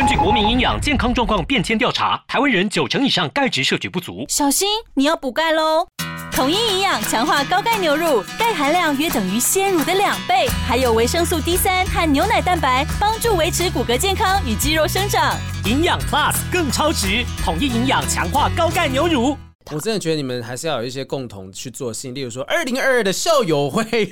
[0.00, 5.86] 根据国民营养健康状况变迁调查，台湾人九成以上钙质摄取不足，小心你要补钙喽！
[6.32, 15.36] 统一营养强化高钙牛乳，钙含量约等于鲜乳的两倍，还有维生素 D 三和牛奶蛋白，帮助维持骨骼健康与肌肉生长。
[15.66, 19.36] 营养 Plus 更超值，统一营养强化高钙牛乳。
[19.72, 23.84] 我真的觉得你们还是要有一些共同去做事，例如说二零二二的校友会，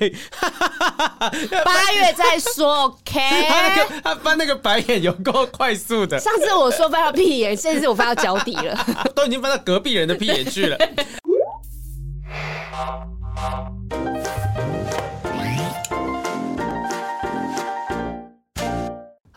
[1.64, 3.18] 八月再说， OK？
[3.48, 6.18] 他那个他翻那个白眼有够快速的。
[6.18, 10.78] 上次我说翻到屁眼，这次我翻到脚底了， 都已经翻到隔壁人的屁眼去了。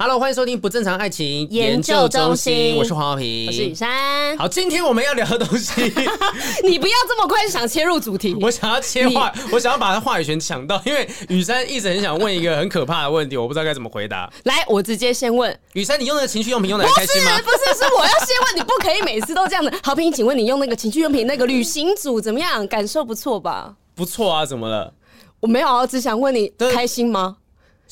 [0.03, 4.35] Hello，欢迎收听不正常爱情研究中心，我是黄浩平，我是雨珊。
[4.35, 5.79] 好，今天我们要聊的东西，
[6.65, 14.27] 你不要这么快就想切入主题， 我想要切话，我想要把他话语权抢到，因为雨珊一直很想问一个很可怕的问题，我不知道该怎么回答。
[14.45, 17.37] 来，我直接先问雨珊，你用那个情趣用品用的开心吗？
[17.37, 19.71] 不是，不是，是我要先问，你不可以每次都这样的。
[19.83, 22.67] 好平，请问你用那个情趣用品那个旅行组怎么样？
[22.67, 23.75] 感受不错吧？
[23.93, 24.95] 不错啊，怎么了？
[25.41, 27.37] 我没有啊，只想问你开心吗？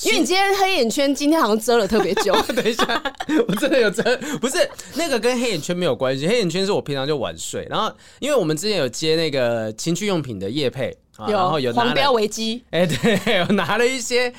[0.03, 2.33] 因为你今天黑眼圈今天好像遮了特别久。
[2.55, 3.03] 等一下，
[3.47, 4.03] 我真的有遮，
[4.39, 4.57] 不是
[4.95, 10.95] 那个跟黑眼圈没有关系，黑眼圈是我平常就晚睡，然后因为我们之前有接那个情趣用品的夜配。
[11.27, 12.87] 有然后有黄标危机，哎，欸、
[13.25, 14.31] 对，我拿了一些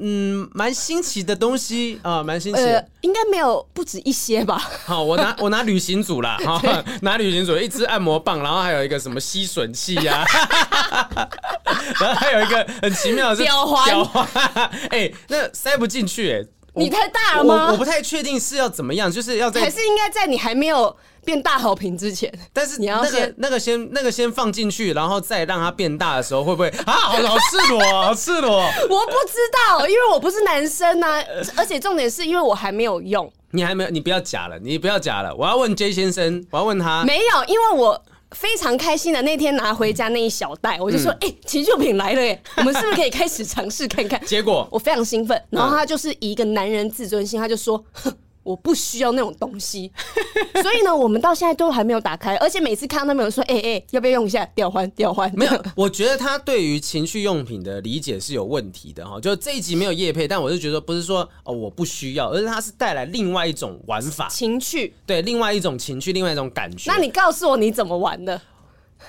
[0.00, 4.56] 嗯蛮新奇的东西啊，蛮新奇的，呃，应该没有不止一些吧？
[4.84, 10.24] 好，我拿 我拿旅行组啦，哈拿旅行组一支按摩棒，然后还有一个什么吸吮器呀，
[12.00, 14.26] 然后还有一个很奇妙的是吊环，吊环，
[14.90, 17.66] 哎，那塞不进去，哎，你太大了吗？
[17.66, 20.94] 我，我不太确定是要怎么样，就是要在还是应该在你还没有。
[21.28, 26.92] 变大好评之前，但是你要那个那个先那个先放进去，然后再让它变大的时候，会不会 啊？
[26.94, 28.50] 好赤裸，好赤裸！
[28.88, 29.36] 我不知
[29.68, 31.22] 道，因为我不是男生啊，
[31.54, 33.30] 而且重点是因为我还没有用。
[33.50, 35.34] 你还没有，你不要假了，你不要假了。
[35.36, 44.18] 我要问 J 先生，我要问他，没有，因为我非常开心的那天拿回家那一小袋，我就说，哎、嗯，情趣用品来了耶，我们是不是可以开始尝试看看？
[44.24, 47.84] 结果我非常兴奋，然后他就是以一个男人自尊心，他就说。
[47.92, 48.10] 哼
[48.48, 49.92] 我不需要那种东西，
[50.62, 59.20] 所以呢，我们到现在都还没有打开，而且每次看到他们有说，哎、欸、哎、欸，要不要用一下调换调换没有，我觉得他对于情趣用品的理解是有问题的哈。
[59.20, 66.90] 就这一集没有夜配，但我是觉得不是说哦我不需要，而是它是带来另外一种玩法，情趣，对，另外一种情趣，另外一种感觉。
[66.90, 68.40] 那你告诉我你怎么玩的？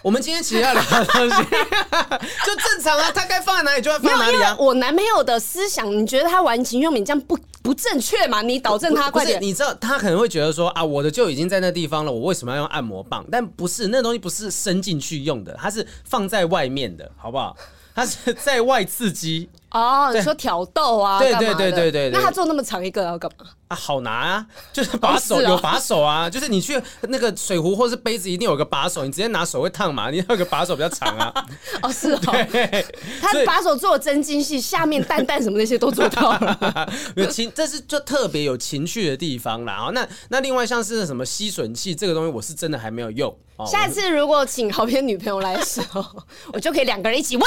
[0.01, 1.35] 我们今天其实要聊的东西
[2.45, 4.55] 就正常啊，他该放在哪里就要放在哪里啊。
[4.57, 8.41] 我男朋友的思想，你觉得他玩情趣用品这样不不正确吗？
[8.41, 9.41] 你导正他快点。
[9.41, 13.25] 你知道他可能会觉得说啊，我的就已经在那地方了，我为什么要用按摩棒？
[13.31, 17.55] 但不是，那东西不是伸进去用的，它是放在外面的，好不好？
[17.93, 19.49] 它是在外刺激。
[19.71, 21.19] 哦，你说挑逗啊？
[21.19, 22.09] 对对对对对。
[22.11, 23.45] 那他做那么长一个要干嘛？
[23.67, 31.31] 啊，好拿啊，就是把手有把手啊，就是你去那个水壶或是杯子一定有个把手，你直接拿手会烫嘛，你要有个把手比较长啊。
[31.83, 32.19] 哦，是哦。
[32.51, 32.83] 对，
[33.21, 36.89] 他把手做的真精细，下面蛋蛋什么那些都做到了。
[37.15, 39.85] 有情，这是就特别有情趣的地方啦。
[39.87, 43.31] 哦，那那另外像是什么吸吮器这个东西，我是真的还没有用。
[43.67, 46.03] 下次如果请豪片女朋友来的时候，
[46.53, 47.45] 我就可以两个人一起问。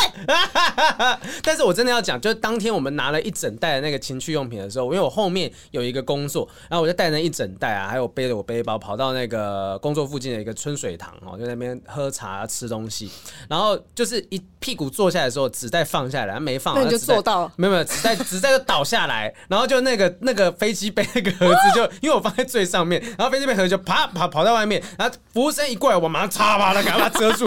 [1.43, 2.12] 但是我真的要讲。
[2.21, 13.11] 就是当天我们拿了一整袋的那个情趣用品的时候，因为我后面有一个工作，然后我就带着一整袋啊，还有背着我背包跑到那个工作附近的一个春水堂哦，就在那边喝茶吃东西，
[13.49, 27.47] 然后就是一屁股坐下来的时候，纸袋放下来，没放，那你就坐到了，没有没有，纸袋纸袋就倒下来，然后就那个那个飞机杯那个盒子就因为我放在最上面，然后飞机杯盒子就啪啪跑到外面，然后服务生一过来，我马上擦把它给它遮住，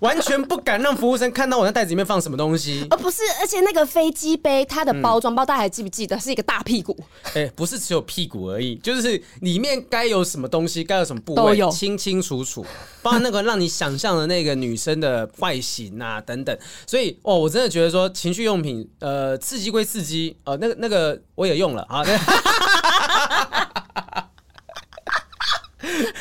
[0.00, 2.86] 完全不敢让服务生看到我那袋子里面放什么东西。
[2.90, 4.03] 哦，不是，而且那个飞。
[4.04, 6.94] 飞机杯它的包装包，大家还记不记得是一个大屁股？
[7.28, 12.66] 哎、欸，不是只有屁股而已，就是里面该有什么东西，该有什么部位，清清楚楚，
[13.00, 16.54] 包括那个让你想象的那个女生的外形啊等等。
[16.86, 22.04] 所以哦，我真的觉得说情趣用品，呃，刺激归刺激，呃，那个那个我也用了啊。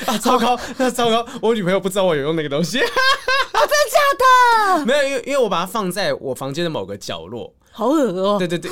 [0.06, 2.80] 啊，糟糕，那糟糕，我女朋友不知道我有用那个东西。
[2.80, 2.86] 哦，
[3.60, 4.00] 真的假
[4.78, 4.86] 的？
[4.86, 7.54] 没有，因为因为我把它放在我房间的某个角落。
[7.76, 8.38] 好恶哦！
[8.38, 8.70] 对对对，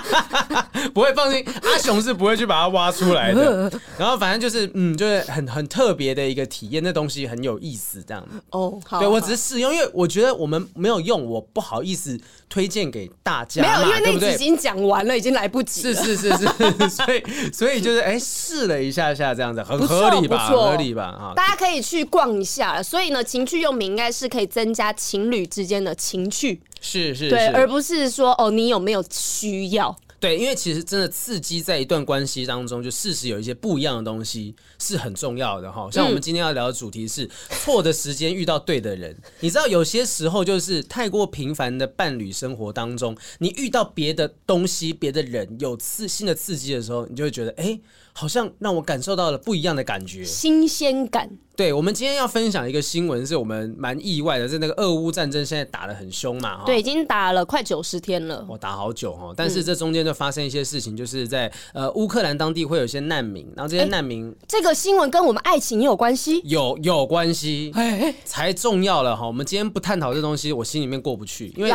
[0.94, 3.70] 不会放心，阿雄是不会去把它挖出来的。
[3.98, 8.26] 然后反正就是，嗯，就是很很特别的一个体验，那东西很有意思，这样。
[8.48, 12.18] 哦，好，对我只是试用，因为我觉得我们没有用，我不好意思
[12.48, 13.60] 推荐给大家。
[13.60, 15.94] 没有，因为那集已经讲完了，已经来不及了。
[15.94, 17.22] 是是是是，所以
[17.52, 20.48] 所以就是，哎，试了一下下这样子，很合理吧？
[20.48, 21.02] 合理吧？
[21.04, 22.82] 啊，大家可以去逛一下。
[22.82, 26.62] 所以呢，情趣用品应该是可以增加情侣之间的情趣。
[26.84, 29.96] 是是，对，而不是说哦，你有没有需要？
[30.20, 35.88] 对，因为其实真的刺激在一段关系当中，就事实有一些不一样的东西是很重要的哈。
[35.90, 37.28] 像我们今天要聊的主题是
[37.62, 39.16] 错的时间遇到对的人。
[39.40, 47.80] 你知道有些时候就是太过频繁的伴侣生活当中，你遇到别的东西、别的人有刺新的刺激的时候，你就会觉得哎。
[48.16, 51.28] 好像让我感受到了不一样的感觉，新鲜感。
[51.56, 59.32] 对，我们今天要分享一个新闻，是我们蛮意外的，在那个俄乌战争现在打的很凶嘛，对，已经打了快九十天了，我打好久哈。
[59.36, 69.24] 但是这中间就发生一些事情，就是在呃乌克兰当地会有一些难民，然后这些难民，这个新闻跟我们爱情也有关系，有有关系，哎，才重要了哈。
[69.26, 71.72] 我们今天不探讨这东西，我心里面过不去，因为。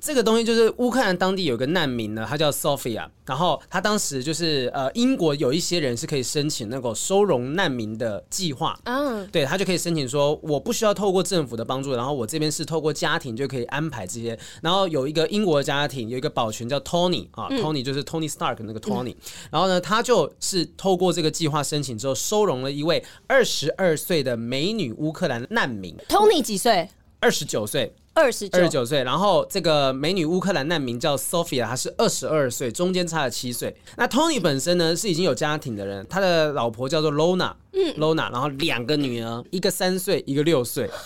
[0.00, 19.16] 这个东西就是乌克兰当地有个难民呢，他叫 Sophia，然后他当时就是呃，英国有一些人是可以申请那个收容难民的计划，嗯，对，他就可以申请说，我不需要透过政府的帮助，然后我这边是透过家庭就可以安排这些，然后有一个英国的家庭有一个保全叫 Tony 啊，嗯，Tony 就是 Tony Stark 那个 Tony，嗯，
[19.52, 26.88] 然后呢，他就是透过这个计划申请之后收容了一位二十二岁的美女乌克兰难民，Tony 几岁？
[27.20, 27.94] 二十九岁。
[28.20, 33.74] 二十二十九岁，然后这个美女乌克兰难民叫 Sophia，她是二十二岁，中间差了七岁。
[33.96, 40.90] 那 Tony 本身呢是已经有家庭的人，他的老婆叫做 Lona，嗯，Lona，然后两个女儿，一个三岁，一个六岁。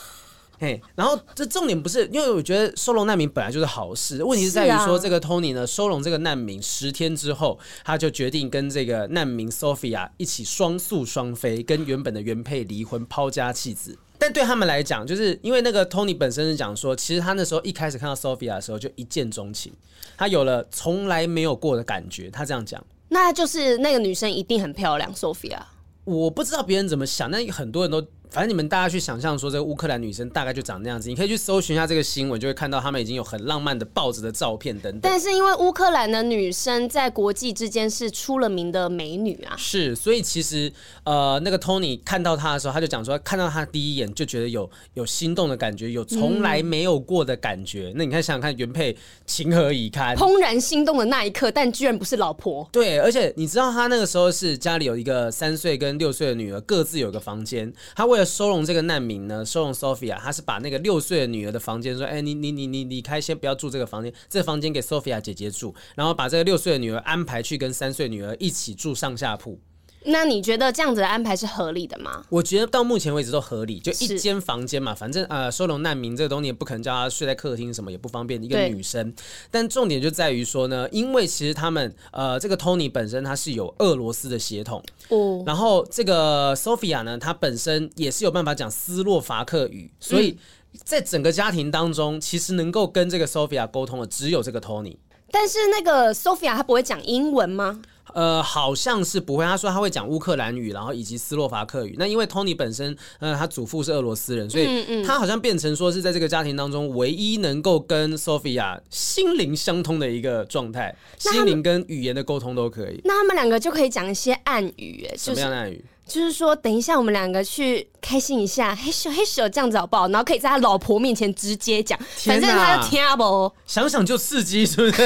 [0.57, 13.99] 嘿，然后这重点不是，因为我觉得收容难民本来就是好事，问题是在于说这个 Tony 呢收容这个难民十天之后，他就决定跟这个难民 Sophia 一起双宿双飞，跟原本的原配离婚，抛家弃子。
[14.25, 19.71] 但对他们来讲，就是因为那个 Tony 本身是讲说，其实他那时候一开始看到 Sophia 的时候就一见钟情，
[20.17, 22.31] 他有了从来没有过的感觉。
[22.31, 25.59] 他这样讲，那就是那个女生一定很漂亮，Sophia。
[26.05, 28.03] 我不知道别人怎么想，但很多人都。
[28.35, 35.01] 反正你们大家去想象说，这个乌克兰女生大概就长那样子，你可以去搜寻一下这个新闻，就会看到他们已经有很浪漫的抱着的照片等等。
[35.01, 40.73] 但是因为乌克兰的女生在国际之间是出了名的美女啊，是，所以其实
[41.05, 47.91] 呃，那个 Tony 看到她的时候，他就讲说，看到她第一眼就觉得有有心动的感觉，有从来没有过的感觉。
[47.91, 50.17] 嗯、那你看想想看，原配情何以堪？
[50.17, 52.69] 怦然心动的那一刻，但居然不是老婆。
[52.73, 69.61] 对，而且你知道他那个时候是家里有一个三岁跟六岁的女儿，各自有个房间，他为了收容这个难民呢，收容 Sophia，他是把那个六岁的女儿的房间说：“哎、你你你你离开，先不要住这个房间，这个房间给 Sophia 姐姐住。”然后把这个六岁的女儿安排去跟三岁女儿一起住上下铺。
[70.05, 72.25] 那你觉得这样子的安排是合理的吗？
[72.29, 78.35] 我觉得到目前为止都合理，就一间房间嘛，反正呃，收容难民这个东西也不可能叫他睡在客厅，什么也不方便。
[78.45, 79.15] 一个女生，
[79.51, 90.37] 但重点就在于说呢，因为其实他们呃，这个 Tony 本身他是有俄罗斯的血统哦，然后这个 Sophia 呢，她本身也是有办法讲斯洛伐克语，所以
[90.85, 94.97] 在整个家庭当中，其实能够跟这个 Sophia 沟通的只有这个 Tony。
[95.31, 97.81] 但是那个 Sophia 她不会讲英文吗？
[98.15, 99.45] 呃，好像是不会。
[99.45, 101.95] 他说他会讲乌克兰语，然后以及斯洛伐克语。
[101.99, 113.01] 那因为 Tony 本身，呃，他祖父是俄罗斯人，所以他好像变成说是在这个家庭当中唯一能够跟 Sophia 心灵相通的一个状态，心灵跟语言的沟通都可以。
[113.05, 115.75] 那他们两个就可以讲一些暗语，哎，什么样的暗语？
[115.77, 115.94] 就是
[116.33, 120.07] 说，等一下我们两个去开心一下，嘿咻嘿咻这样子好不好？
[120.09, 123.53] 然后可以在他老婆面前直接讲，反正他就听不。
[123.67, 124.93] 想想就刺激，是不是？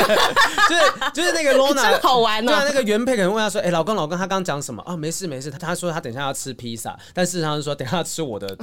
[0.69, 0.83] 就是
[1.15, 2.55] 就是那个 Lona 真好玩呢、喔。
[2.55, 5.51] 对啊，那个原配可能问他说：“哎、欸，老公老公，他刚刚讲什么？”啊，没事没事。
[5.51, 8.49] 他他说他等一下要吃披萨，但事实上是说等一下要吃我的。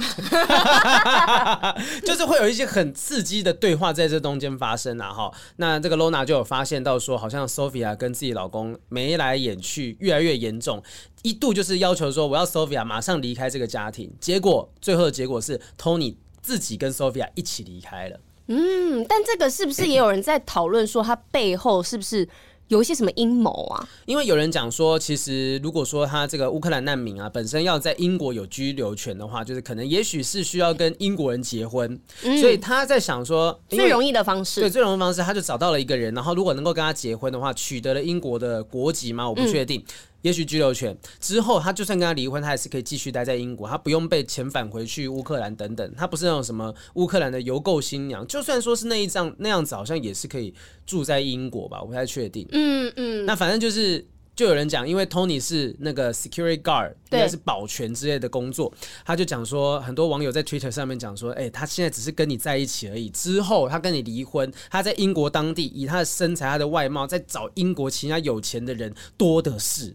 [2.04, 5.10] 就是会有一些很刺激的对话在这中间发生啊！
[5.12, 10.82] 哈，那这个 Lona 就有发现到说，好像 Sophia 跟自己老公眉来眼去，越来越严重。
[11.22, 18.20] 一度就是要求说，我要 Sophia 马上离开这个家庭，结果最后的结果是 Tony 自己跟 Sophia 一起离开了。
[18.48, 22.28] 嗯，但这个是不是也有人在讨论说，他背后是不是？
[22.68, 23.88] 有一些什么阴谋啊？
[24.06, 39.28] 因为有人讲说，其实如果说他这个乌克兰难民啊，本身要在英国有居留权的话，就是可能也许是需要跟英国人结婚，嗯、所以他在想说最容易的方式，对，最容易的方式，他就找到了一个人，然后如果能够跟他结婚的话，取得了英国的国籍吗？
[39.28, 39.78] 我不确定。
[39.80, 39.84] 嗯
[40.26, 45.94] 也许居留权之后，他就算跟他离婚，他也是可以继续待在英国，他不用被遣返回去乌克兰等等。
[45.96, 50.52] 他不是那种什么乌克兰的邮购新娘，就算说是那一张那样子，好像也是可以
[50.84, 51.80] 住在英国吧？
[51.80, 52.44] 我不太确定。
[52.50, 53.24] 嗯嗯。
[53.24, 54.04] 那反正就是，
[54.34, 58.72] 就有人讲，因为 Tony 是那个 security guard，应该是保全之类的工作，
[59.04, 69.94] 他就讲说，很多网友在 Twitter 上面讲说，哎，他现在只是跟你在一起而已，之后他跟你离婚，他在英国当地以他的身材、他的外貌，在找英国其他有钱的人多的是。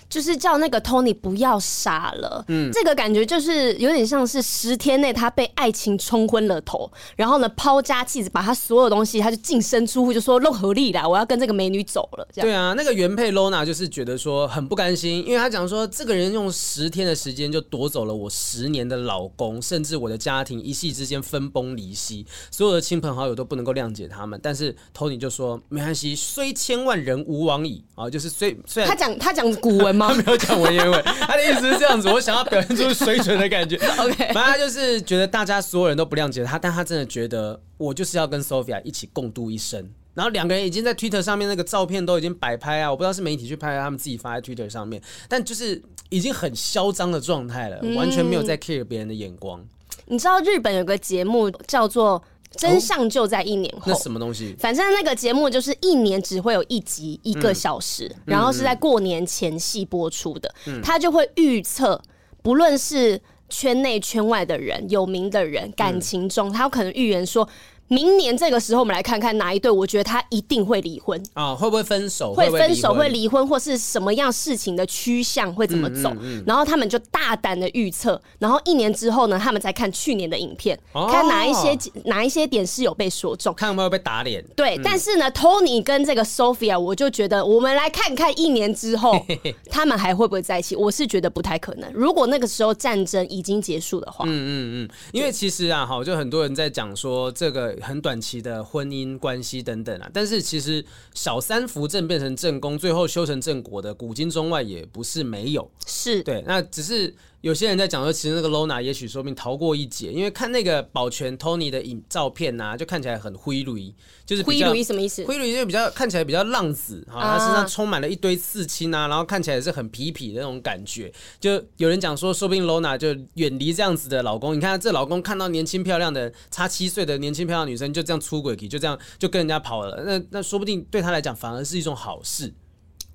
[0.11, 2.43] 就是叫那个 Tony 不要傻了。
[2.49, 12.27] 嗯，这个感觉就是有点像是十天内他被爱情冲昏了头，然后呢抛家弃子，把他所有东西，他就净身出户，就说弄合力啦，我要跟这个美女走了。
[12.33, 24.37] 这样对啊，那个原配 Lona 就是觉得说很不甘心，因为他讲说这个人用十天的时间就夺走了我十年的老公，甚至我的家庭一夕之间分崩离析，所有的亲朋好友都不能够谅解他们。
[24.43, 30.13] 但是 Tony 就说没关系，虽千万人吾往矣啊，就是虽虽然他讲他讲古文吗？
[30.13, 33.75] 他没有讲文言文， 他的意思是这样子，我想要表现出水准的感觉。
[33.97, 39.89] OK，反正他就是觉得大家所有人都不谅解他，但他真的觉得我就是要跟 Sophia 一起共度一生。
[40.13, 49.65] 然后两个人已经在 Twitter 上面那个照片都已经摆拍啊，我不知道是媒体去拍，他们自己发在 Twitter 上面，但就是已经很嚣张的状态了，完全没有在 care 别人的眼光。
[50.07, 52.19] 你知道日本有个节目叫做
[52.57, 54.55] 《真相就在一年后》，那什么东西？
[54.59, 60.53] 反正那个节目就是一年只会有一集，一个小时，然后是在过年前夕播出的，
[60.83, 62.01] 他就会预测，
[62.41, 67.47] 不论是圈内圈外的人、有名的人，感情中，他有可能预言说。
[67.91, 71.57] 明年这个时候，我们来看看哪一对，我觉得他一定会离婚啊、哦？
[71.59, 72.33] 会不会分手？
[72.33, 72.93] 会分手？
[72.93, 73.45] 会离婚？
[73.45, 76.09] 或是什么样事情的趋向会怎么走？
[76.11, 84.41] 嗯嗯嗯、然后他们就大胆的预测，然后一年之后呢，他们再看去年的影片，哦、看哪一些哪一些点是有被说中，看有没有被打脸。
[84.55, 89.21] 对，嗯、但是呢，Tony 跟这个 Sophia，我就觉得我们来看看一年之后
[89.69, 90.77] 他们还会不会在一起？
[90.77, 91.91] 我是觉得不太可能。
[91.91, 94.49] 如果那个时候战争已经结束的话，嗯嗯
[94.85, 97.75] 嗯，因为其实啊，哈，就很多人在讲说这个。
[97.81, 107.13] 很短期的婚姻关系等等啊，但是其实小三扶正变成正宫，最后修成正果的古今中外也不是没有，是对，那只是。
[107.41, 113.91] 有些人在讲说，其实那个 Lona 也许说不定逃过一劫，因为看那个保全 Tony 的影照片呐、啊，就看起来很灰绿，
[114.25, 115.25] 就是灰绿什么意思？
[115.25, 121.11] 灰绿就比较看起来比较浪子哈，他身上充满了一堆刺青啊，然后看起来是很痞痞的那种感觉。
[121.39, 124.55] 就有人讲说，说不定 Lona 就远离这样子的老公。
[124.55, 132.53] 你看这老公看到年轻漂亮的差七岁的年轻漂亮女生就这样出轨，就这样就跟人家跑了，那那说不定对他来讲反而是一种好事。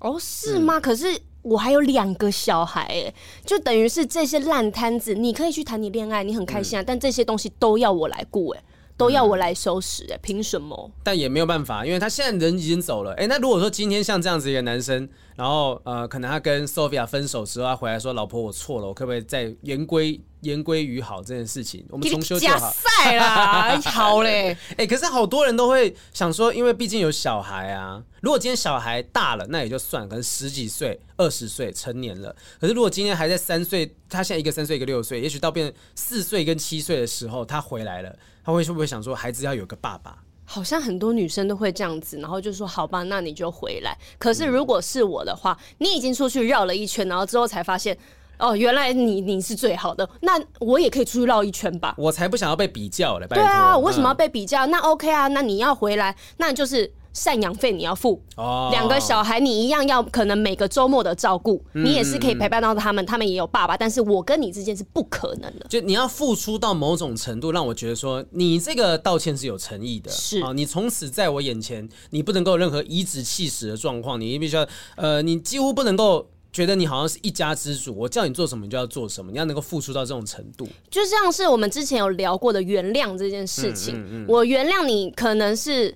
[0.00, 0.78] 哦，是吗？
[0.78, 1.16] 嗯、可是。
[1.46, 8.62] 我还有两个小孩，哎，就等于是这些烂摊子，你可以去谈你恋爱，你很开心啊，嗯、但这些东西都要我来顾，哎，
[8.96, 10.90] 都要我来收拾，哎，凭什么？
[11.02, 22.70] 但也没有办法，因为他现在人已经走了，哎，那如果说今天像这样子一个男生，然后呃，可能他跟 Sophia 分手之后，他回来说：“老婆，我错了，我可不可以再言归？”言归于好这件事情，我们重修就好。
[22.70, 24.56] 赛啦， 好嘞。
[24.72, 28.00] 哎、欸，可是好多人都会想说，因为毕竟有小孩啊。
[28.20, 32.36] 如果今天小孩大了，那也就算了，可能十几岁、二十岁成年了。
[32.60, 40.16] 可是如果今天还在三岁，他现在一个三岁，一个六岁，也许到变四岁跟七岁的时候，他回来了，他会会不会想说，孩子要有个爸爸？
[40.44, 43.98] 好像很多女生都会这样子，然后就说好吧，那你就回来。
[44.18, 47.98] 可是如果是我的话，你已经出去绕了一圈，然后之后才发现。
[48.38, 51.94] 哦，原来你你是最好的，那我也可以出去绕一圈吧。
[51.96, 54.66] 我才不想要被比较嘞，对啊，我为什么要被比较？
[54.66, 58.22] 嗯、那 OK 啊，那你要回来，那就是赡养费你要付。
[58.36, 65.66] 哦，两个小孩你一样要，可能每个周末的照顾，嗯、你也是可以陪伴到他们，他们也有爸爸，但是我跟你之间是不可能的。
[65.68, 70.10] 就你要付出到某种程度，让我觉得说你这个道歉是有诚意的。
[70.10, 76.28] 是啊，你从此在我眼前，你不能够有任何颐指气使的状况，你必须要呃，你几乎不能够。
[76.52, 80.66] 觉得你好像是一家之主，我叫你做什么你就要做什么，你要能够付出到这种程度。
[80.88, 85.94] 就像是我们之前有聊过的原谅这件事情，嗯嗯嗯、我原谅你可能是。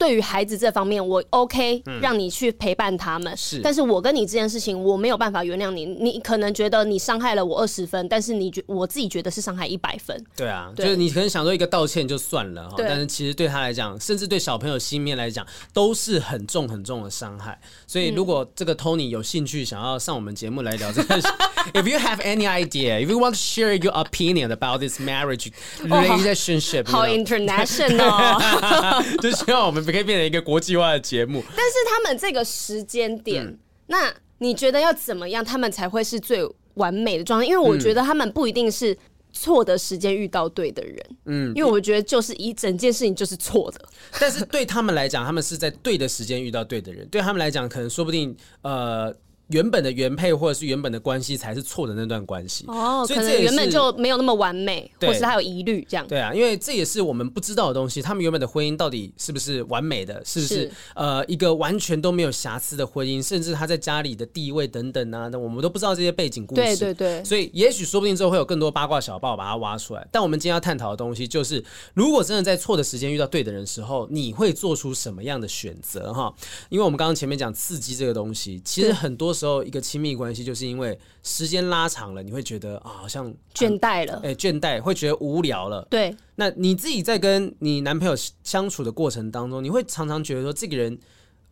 [0.00, 3.36] 对于孩子这方面，我 OK，让你去陪伴他们。
[3.36, 5.84] 是，但是我跟你这件事情，我没有办法原谅你。
[5.84, 10.24] 你可能觉得你伤害了我二十分，但是你觉我自己觉得是伤害一百分。
[10.34, 17.60] 对啊，就是你可能想说一个道歉就算了哈，但是其实对他来讲，甚至对小朋友心面来讲，都是很重很重的伤害。
[17.86, 21.20] 所以如果这个 Tony 有兴趣想要上我们节目来聊这个，
[21.74, 25.48] If you have any idea, if you want to share your opinion about this marriage
[25.82, 28.40] relationship，好 international，
[29.20, 29.89] 就希望我们。
[29.92, 36.40] 可以变成一个国际化的节目，但是他们这个时间点，嗯、那你觉得要怎么样，他们才会是最
[36.74, 37.46] 完美的状态？
[37.46, 38.96] 因为我觉得他们不一定是
[39.32, 43.80] 错的时间遇到对的人，嗯，因为我觉得就是一整件事情就是错的。
[44.18, 49.14] 但是对他们来讲，他们是在对的时间遇到对的人，对他们来讲，可能说不定呃。
[49.50, 56.06] 原本的原配或者是原本的关系才是错的那段关系哦，所以这也原本就没有那么完美，对或是他有疑虑这样。
[56.06, 58.00] 对啊，因为这也是我们不知道的东西。
[58.00, 60.22] 他们原本的婚姻到底是不是完美的？
[60.24, 63.22] 是不是，是呃一个完全都没有瑕疵的婚姻？
[63.22, 66.62] 甚至他在家里的地位等等啊，那我们都不知道这些背景故事。
[66.62, 67.24] 对对对。
[67.24, 70.06] 所以也许说不定之后会有更多八卦小报把它挖出来。
[70.12, 71.62] 但我们今天要探讨的东西就是，
[71.94, 76.12] 如果真的在错的时间遇到对的人的时候，你会做出什么样的选择？
[76.12, 76.32] 哈，
[76.68, 85.86] 因为我们刚刚前面讲刺激这个东西，其实很多时候一个亲密关系，就是因为时间拉长了，你会觉得啊，好像倦怠了，哎，倦怠，会觉得无聊了。
[85.90, 90.98] 对，那你自己在跟你男朋友相处的过程当中，你会常常觉得说这个人。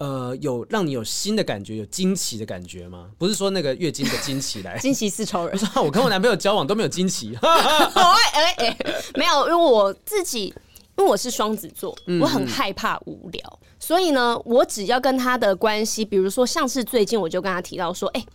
[0.00, 3.11] 呃，有让你有新的感觉，有惊奇的感觉吗？
[3.18, 5.59] 不是说那个月经的惊奇来， 惊奇是超人。
[5.75, 7.37] 我跟我男朋友交往都没有惊奇。
[7.42, 8.78] 哎哎，
[9.16, 10.54] 没有，因为我自己，
[10.99, 18.26] 因为我是双子座，我很害怕无聊，嗯、所以呢，我只要跟他的关系，比如说像是最近，我就跟他提到说，哎、欸。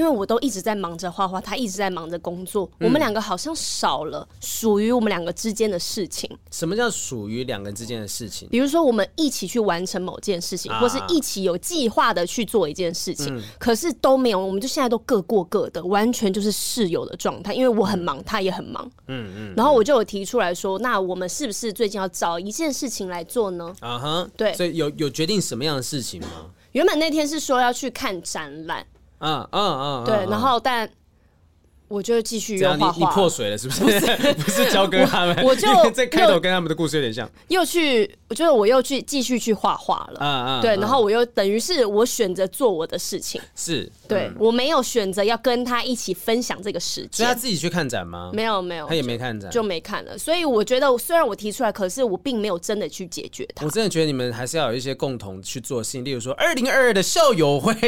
[0.00, 6.26] 因为我都一直在忙着画画，他一直在忙着工作，嗯、我们两个好像少了属于我们两个之间的事情。
[6.50, 8.48] 什么叫属于两个人之间的事情？
[8.48, 17.52] 比如说，我们一起去完成某件事情，啊、或是一起有计划的去做一件事情，嗯、可是都没有，我们就现在都各过各的，完全就是室友的状态。
[17.52, 18.90] 因为我很忙，他也很忙。
[19.08, 19.52] 嗯嗯。
[19.52, 23.70] 嗯然后我就有提出来说，那我们是不是最近要找一件事情来做呢？
[23.80, 24.54] 啊哈，对。
[24.54, 26.46] 所以有有决定什么样的事情吗？
[26.72, 28.86] 原本那天是说要去看展览。
[29.20, 30.88] 嗯嗯嗯，对，然后但
[31.90, 32.94] 我就继续画画。
[32.96, 33.98] 你破水了是不是？
[34.34, 37.28] 不是 交给他们，我就 在开头跟他们的故事有点像。
[37.48, 40.18] 又去，我觉得我又去继续去画画了。
[40.20, 43.40] 嗯嗯，对，然后我又等于是我选择做我的事情。
[43.56, 47.10] 是，对我没有选择要跟他一起分享这个时间。
[47.10, 48.30] 所以他自己去看展吗？
[48.32, 50.16] 没有没有，他也没看展，就没看了。
[50.16, 53.66] 所以我觉得，虽然我提出来，可是我并没有真的去解决他。
[53.66, 57.74] 我真的觉得你们还是要有一些共同去做的事情，例如说二零二二的校友会。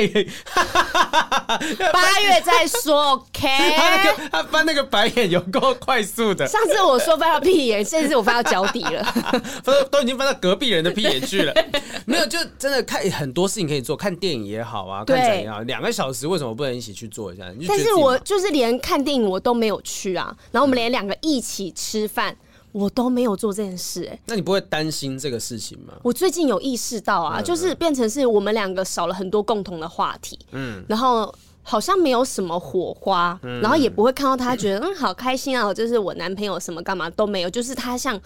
[1.93, 3.49] 八月再说，OK。
[3.93, 6.47] 他那个他翻那个白眼有够快速的。
[6.47, 9.07] 上次我说翻到屁眼，这次我翻到脚底了，
[9.65, 11.53] 都都已经翻到隔壁人的屁眼去了。
[12.07, 17.45] 没有，就真的看很多事情可以做，看电影也好啊，看展也好，两个小时为什么不能一起去做一下？
[17.69, 22.37] 但是我就是连看电影我都没有去啊，然后我们连两个一起吃饭。
[22.73, 25.93] 我都没有做这件事，哎，那你不会担心这个事情吗？
[26.03, 31.31] 我最近有意识到啊，就是变成是我们两个少了很多共同的话题，嗯，然后
[31.63, 38.21] 好像没有什么火花，然后也不会看到他觉得嗯好开心啊，就是我男朋友什么干嘛都没有，就是他像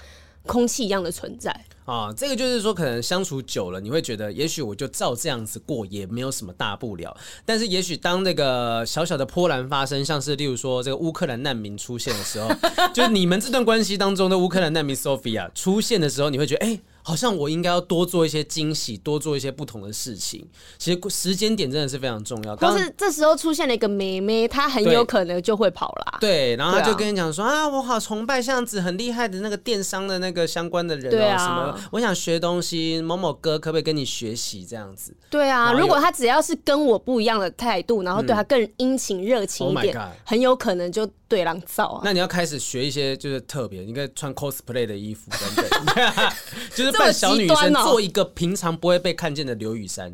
[0.45, 1.64] 空气一样的存在。
[1.85, 7.16] 啊，这个就是说，可能相处久了，你会觉得，也许我就照这样子过，也没有什么大不了。
[7.45, 12.50] 但是，也许当那个小小的波澜发生，像是例如说这个乌克兰难民出现的时候，
[12.93, 16.80] 就是你们这段关系当中的乌克兰难民 Sophia 出现的时候，你会觉得，哎。
[17.06, 20.45] 好像我应该要多做一些惊喜，多做一些不同的事情。
[20.76, 22.56] 其实时间点真的是非常重要。
[22.56, 26.19] 但是这时候出现了一个妹妹，她很有可能就会跑啦。
[26.21, 35.14] 对，然后她就跟你讲说啊，啊，我好崇拜这样子很厉害的那个电商的那个相关的人哦，啊、什么，我想学东西，某某哥可不可以跟你学习这样子？
[35.30, 41.08] 对啊，如果他只要是跟我不一样的态度，然后对他更殷勤热情一点，嗯 oh、很有可能就。
[41.28, 42.02] 对狼造啊！
[42.04, 46.32] 那你要开始学一些就是特别，你可以穿 cosplay 的衣服等等，
[46.73, 50.11] 就是扮小女生，做一个平常不会被看见的刘雨珊，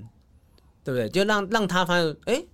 [0.84, 1.08] 对不对？
[1.08, 2.44] 就让让他发现，哎，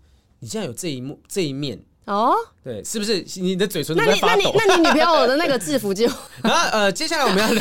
[0.41, 3.25] 你竟然有这一幕这一面哦，对，是不是？
[3.37, 4.43] 你的嘴唇都在发抖。
[4.43, 6.07] 那你那你女朋友的那个制服就
[6.43, 7.49] 然 后呃，接下来我们要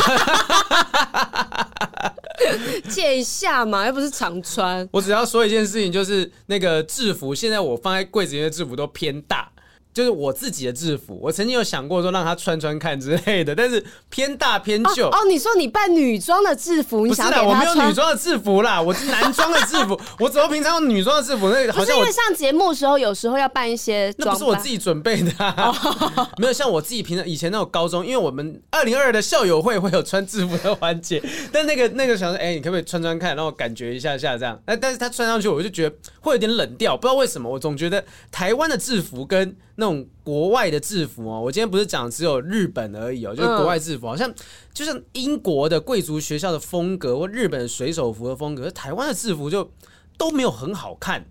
[2.89, 4.87] 借一下嘛，又不是常穿。
[4.91, 9.51] 我只要说一件事情，就是那个制服，现在我放在柜子里的制服都偏大。
[9.93, 15.07] 就是我自己的制服，我曾经有想过说让他穿穿看之类的，但是偏大偏旧。
[15.07, 17.49] 哦，你说你扮女装的制服，你想给他穿？
[17.49, 19.99] 我没有女装的制服啦，我是男装的制服。
[20.19, 21.49] 我怎么平常用女装的制服？
[21.49, 25.75] 那个好像我因为上节目的时候，有时候要扮一些，那不是我自己准备的、啊。
[26.15, 31.19] 哦、 没有像我自己平常以前那种高中，因为我们二零二二的校友会会有穿制服的环节，
[31.51, 34.61] 但那个那个想说，哎、欸，你可不可以穿穿看，让我感觉一下下这样？
[34.65, 44.31] 哎，但是他穿上去，我就觉得会有点冷调，不知道为什么，我总觉得台湾的制服跟那种国外的制服哦，我今天不是讲只有日本而已哦，就是国外制服，好像
[44.73, 49.71] 就是英国的贵族学校的风格或日本水手服的风格，台湾的制服就
[50.17, 51.25] 都没有很好看。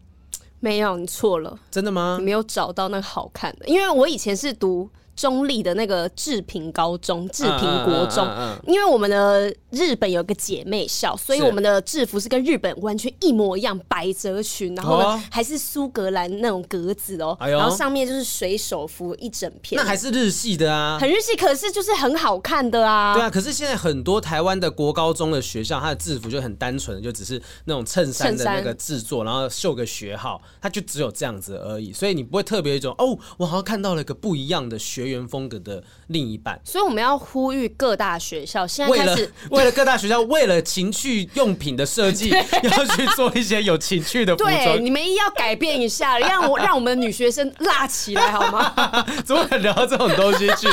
[0.61, 2.16] 没有，你错了，真的吗？
[2.18, 4.88] 你没有找到那个好看的，因为我以前是读。
[5.16, 8.29] 中立的那个志平高中、志平国中，
[8.66, 23.14] 因为我们的日本有个姐妹校，所以我们的制服是跟日本完全一模一样，百褶裙，然后呢、哦、还是苏格兰那种格子哦，然后上面就是水手服一整片，那还是日系的啊，很日系，可是就是很好看的啊。
[23.14, 35.06] 对啊，可是现在很多台湾的国高中的学校，它的制服就很单纯，就只是那种衬衫的那个制作，然后绣个学号，它就只有这样子而已，所以你不会特别一种哦，我好像看到了一个不一样的学。
[35.07, 36.61] 学园风格的另一半。
[36.64, 42.31] 所以我们要呼吁各大学校现在为了开始 为了各大学校为了情趣用品的设计，
[42.62, 44.85] 要去做一些有情趣的服对，装。
[44.85, 48.73] 你们要改变一下，让我让我们的女学生辣起来好吗？
[49.25, 50.69] 怎么会聊到这种东西去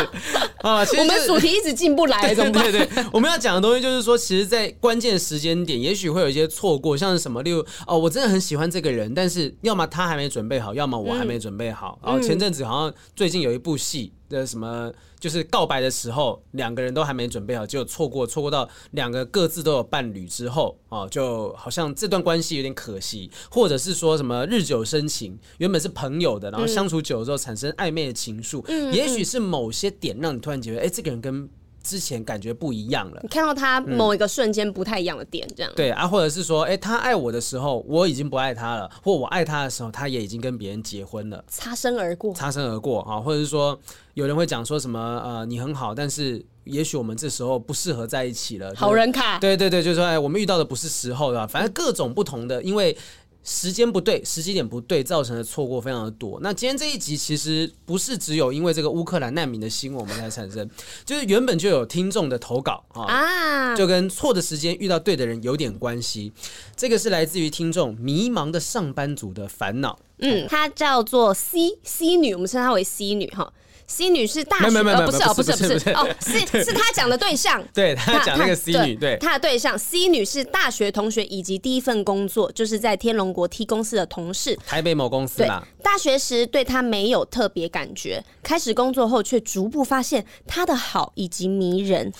[0.62, 0.84] 啊？
[0.98, 2.64] 我们主题一直进不来，怎么办？
[2.64, 12.00] 对对对，我们要讲的东西就是说，其实，在关键时间点，也许会有一些错过，像是什么，例如哦，我真的很喜欢这个人，但是要么他还没准备好，要么我还没准备好。
[12.04, 31.48] 然后前阵子好像最近有一部戏的什么，就是告白的时候，两个人都还没准备好，就错过，错过到两个各自都有伴侣之后，哦，就好像这段关系有点可惜，或者是说什么日久生情，原本是朋友的，然后相处久了之后产生暧昧的情愫，也许是某些点让你突然觉得，哎，这个人跟
[31.84, 43.78] 之前感觉不一样了，你看到他某一个瞬间不太一样的点，这样、嗯、对啊，或者是说，哎、欸，他爱我的时候，我已经不爱他了，或我爱他的时候，他也已经跟别人结婚了，擦身而过，擦身而过啊，或者是说，
[44.14, 52.98] 有人会讲说什么，呃，你很好，但是也许我们这时候不适合在一起了，好人卡，对对对，就是说，哎，我们遇到的不是时候的，反正各种不同的，因为。
[53.44, 56.40] 时间不对，时机点不对，造成的错过非常的多。
[56.42, 60.70] 那今天这一集其实不是只有因为这个乌克兰难民的新闻我们才产生，
[61.04, 66.32] 就是原本就有听众的投稿啊，就跟错的时间遇到对的人有点关系。
[66.76, 70.00] 这个是来自于听众迷茫的上班族的烦恼。
[70.20, 73.52] 嗯，她叫做 C C 女，我们称她为 C 女哈。
[73.88, 74.66] C 女是大学，
[75.06, 76.40] 不是哦，不是不是哦，是。
[76.64, 79.18] 是他讲的对象，对他讲那个 C 女，对。
[79.18, 85.64] 他的对象 C 女是大学同学，以及第一份工作就是在天龙国 T 公司的同事，台北某公司嘛。
[85.84, 92.12] 大学时对他没有特别感觉，开始工作后却逐步发现他的好以及迷人。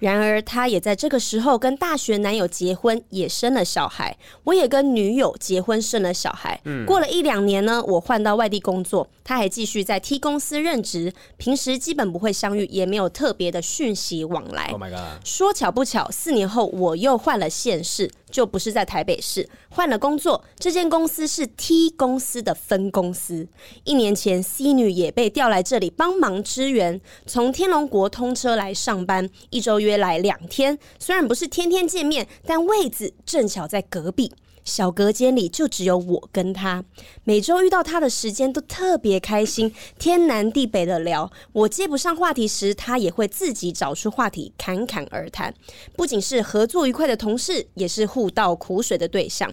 [0.00, 4.16] 然而，他也在这个时候跟大学男友结婚，也生了小孩。
[4.44, 6.58] 我也跟女友结婚，生了小孩。
[6.64, 11.12] 嗯，过了一两年呢，我换到外地工作，他还继续在 T 公司任职。
[11.36, 14.68] 平时基本不会相遇，也没有特别的讯息往来。
[14.68, 15.22] Oh my god！
[15.22, 18.10] 说巧不巧，四年后我又换了县市。
[18.30, 20.42] 就不是在台北市，换了工作。
[20.58, 23.46] 这间公司是 T 公司的分公司。
[23.84, 30.78] 一年前，C 女也被调来这里帮忙支援，从天龙国通车来上班，一周约来两天。
[30.98, 34.32] 虽然不是天天见面，但位子正巧在隔壁。
[34.64, 36.84] 小隔间里就只有我跟他，
[37.24, 41.30] 每周遇到他的时间都特别开心，天南地北的聊。
[41.52, 45.52] 我接不上话题时，他也会自己找出话题，侃侃而谈。
[45.96, 49.52] 不仅是合作愉快的同事，也是互道苦水的对象。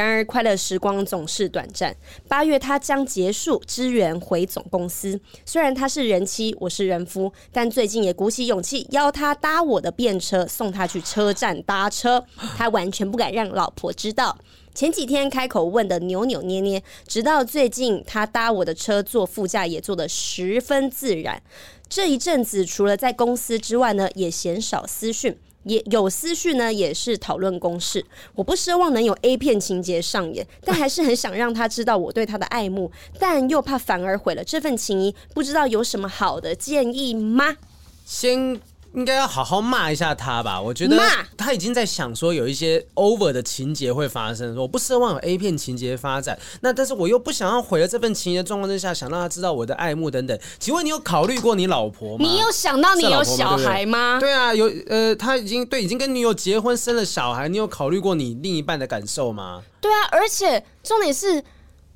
[0.00, 1.96] 然而，快乐时光总是短暂。
[2.28, 12.22] 八月他将结束支援回总公司，虽然他是人妻，我是人夫，但最近也鼓起勇气邀他搭我的便车，送他去车站搭车。
[12.58, 14.36] 他完全不敢让老婆知道。
[14.74, 21.42] 前几天开口问的扭扭捏捏，直到最近他搭我的车坐副驾也坐得十分自然。
[21.88, 25.34] 这一阵子除了在公司之外呢，也鲜少私讯。
[25.66, 28.04] 也有思绪呢，也是讨论公事。
[28.34, 35.14] 我不奢望能有 A 片情节上演，但还是很想让他知道我对他的爱慕， 但又怕反而毁了这份情谊。
[35.34, 37.56] 不知道有什么好的建议吗？
[38.04, 38.60] 先。
[38.94, 40.98] 应该要好好骂一下他吧，我觉得
[41.36, 50.38] 他已经在想说有一些 over 的情节会发生，说我不奢望有 A 片情节发展，那但是我又不想要毁了这份情谊的状况之下，想让他知道我的爱慕等等。
[50.58, 52.24] 请问你有考虑过你老婆吗？
[52.24, 54.18] 你有想到你有小孩吗？
[54.18, 59.62] 对啊，有呃，他已经对已经跟女友结婚生了小孩，你有考虑过你另一半的感受吗？
[59.80, 61.44] 对啊，而且重点是。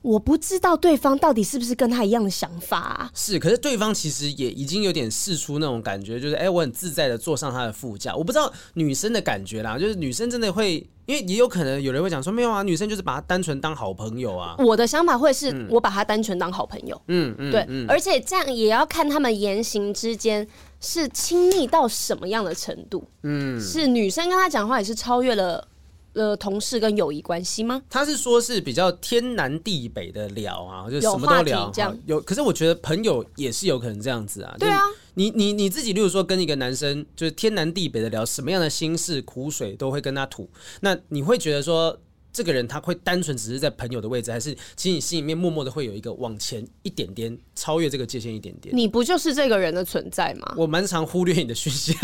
[0.03, 3.11] 我不知道对方到底是不是跟他一样的想法啊？
[3.15, 8.15] 是，可是对方其实也已经有点试出那种感觉，就是哎、欸，我很自在的坐上他的副驾。
[8.17, 14.55] 我不知道女生的感觉啦，就是女生真的会，因为也有可能有人会讲说没有啊，女生就是把他单纯当好朋友啊。
[14.59, 20.47] 我的想法会是我把他单纯当好朋友，嗯嗯，对，而且这样也要看他们言行之间
[20.81, 23.05] 是亲密到什么样的程度。
[23.23, 25.69] 嗯，是女生跟他讲话也是超越了。
[26.13, 27.81] 呃，同事跟友谊关系吗？
[27.89, 31.97] 他是说是比较天南地北的聊啊，就什么都聊这样。
[32.07, 34.57] 有，可是我觉得朋友也是有可能这样子啊。
[34.59, 34.81] 对啊，
[35.15, 40.49] 你你你自己，例如说跟一个男生就是天南地北的聊，什么样的心事苦水都会跟他吐。
[40.81, 41.97] 那你会觉得说，
[42.33, 48.77] 这个人他会单纯只是在朋友的位置，还是其实你心里面默默的会有一个往前一点点，超越这个界限一点点？
[48.77, 50.55] 你不就是这个人的存在吗？
[50.57, 51.97] 我蛮常忽略你的讯息，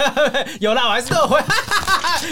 [0.61, 1.39] 有啦，我还是撤回。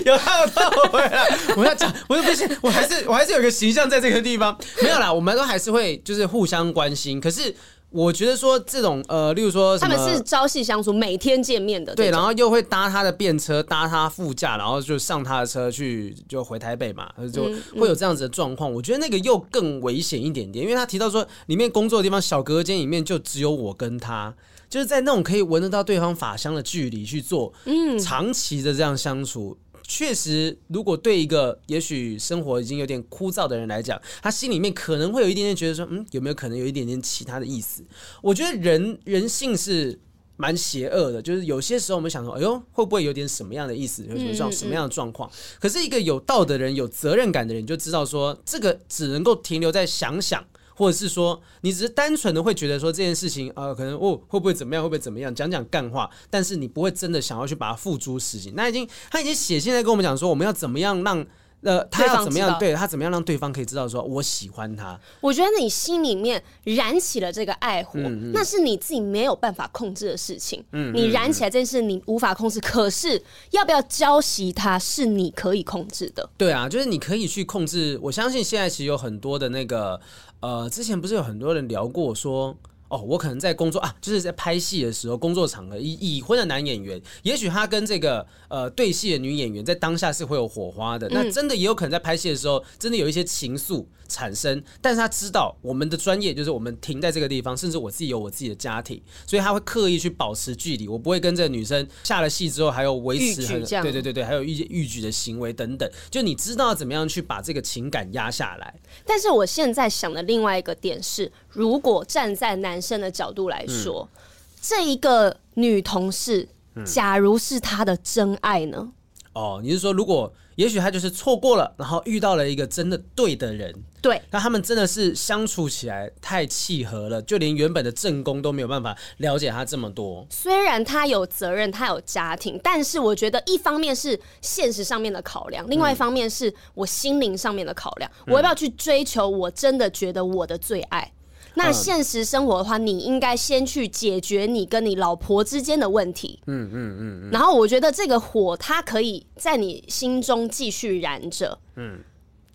[0.05, 1.25] 有啦，我撤回了，
[1.57, 4.59] 我要讲，不是不是，我还是我还是有一个形象在这个地方。
[4.83, 7.21] 没有啦，我们都还是会就是互相关心。
[7.21, 7.55] 可是
[7.95, 17.45] 我觉得说这种呃，例如说他们是朝夕相处，每天见面的，对，然后又会搭他的便车，搭他副驾，然后就上他的车去就回台北嘛，就
[17.79, 18.73] 会有这样子的状况。
[18.73, 24.35] 我觉得那个又更危险一点点，因为他提到说里面工作的地方小隔间里面就只有我跟他。
[24.69, 29.57] 就是在那种可以闻得到对方法香的距离去做，嗯，长期的这样相处。
[29.87, 37.85] 确实，如果对一个也许生活已经有点枯燥的人来讲，他心里面可能会有一点点觉得说，嗯，有没有可能有一点点其他的意思？
[38.23, 39.99] 我觉得人人性是
[40.37, 45.31] 蛮邪恶的，就是有些时候我们想说，哎呦，会不会有点什么样的意思，有什么状什么样的状况？
[45.61, 50.43] 可是一个有道德的人、有责任感的人，就知道说，这个只能够停留在想想。
[50.75, 58.53] 或者是说，你只是单纯的会觉得说这件事情，呃，可能哦会不会怎么样，会不会怎么样，讲讲干话，但是你不会真的想要去把它付诸实行。
[58.57, 61.25] 那已经他已经写信来跟我们讲说，我们要怎么样让
[61.63, 65.01] 呃他要怎么样对他怎么样让对方可以知道说我喜欢他。
[65.23, 70.63] 我觉得你心里面燃起了这个爱火，嗯嗯那是你自己没有办法控制的事情。
[70.73, 76.29] 嗯嗯你燃起来这件事你无法控制，可是要不要浇熄它是你可以控制的。
[76.37, 77.99] 对啊，就是你可以去控制。
[78.03, 79.99] 我相信现在其实有很多的那个。
[80.45, 82.55] 呃，之前不是有很多人聊过说，
[82.91, 93.87] 哦，我可能在工作啊，就是在拍戏的时候，工作场合，已已婚的男演员，也许他跟这个呃对戏的女演员在当下是会有火花的，那真的也有可能在拍戏的时候，真的有一些情愫。
[94.09, 100.87] 产生，但是他知道我们的专业就是我们停在这个地方，甚至我自己有我自己的家庭，所以他会刻意去保持距离。
[100.89, 105.91] 我不会跟这个女生下了戏之后还有维持很对对对对，还有一些逾矩的行为等等。
[106.11, 108.75] 就你知道怎么样去把这个情感压下来。
[109.07, 114.21] 但是我现在想的另外一个点是，如果站在男生的角度来说，嗯、
[114.61, 116.49] 这一个女同事，
[116.85, 118.93] 假如是他的真爱呢？
[119.33, 120.33] 哦，你是说如果？
[120.57, 123.75] 也许他就是错过了，然后遇到了一个真的对的人。
[124.01, 130.27] 对，那他们真的是相处起来太契合了，就连原本的正宫都没有办法了解他这么多。
[130.29, 138.11] 虽然他有责任，他有家庭，但是我觉得一方面是现实上面的考量，另外一方面是我心灵上面的考量。
[138.27, 141.11] 嗯、我要不要去追求我真的觉得我的最爱？
[141.55, 146.41] 那现实生活的话，你应该先去解决你跟你老婆之间的问题。
[146.47, 147.31] 嗯嗯嗯嗯。
[147.31, 151.59] 然后我觉得这个火，它可以在你心中继续燃着。
[151.77, 152.01] 嗯。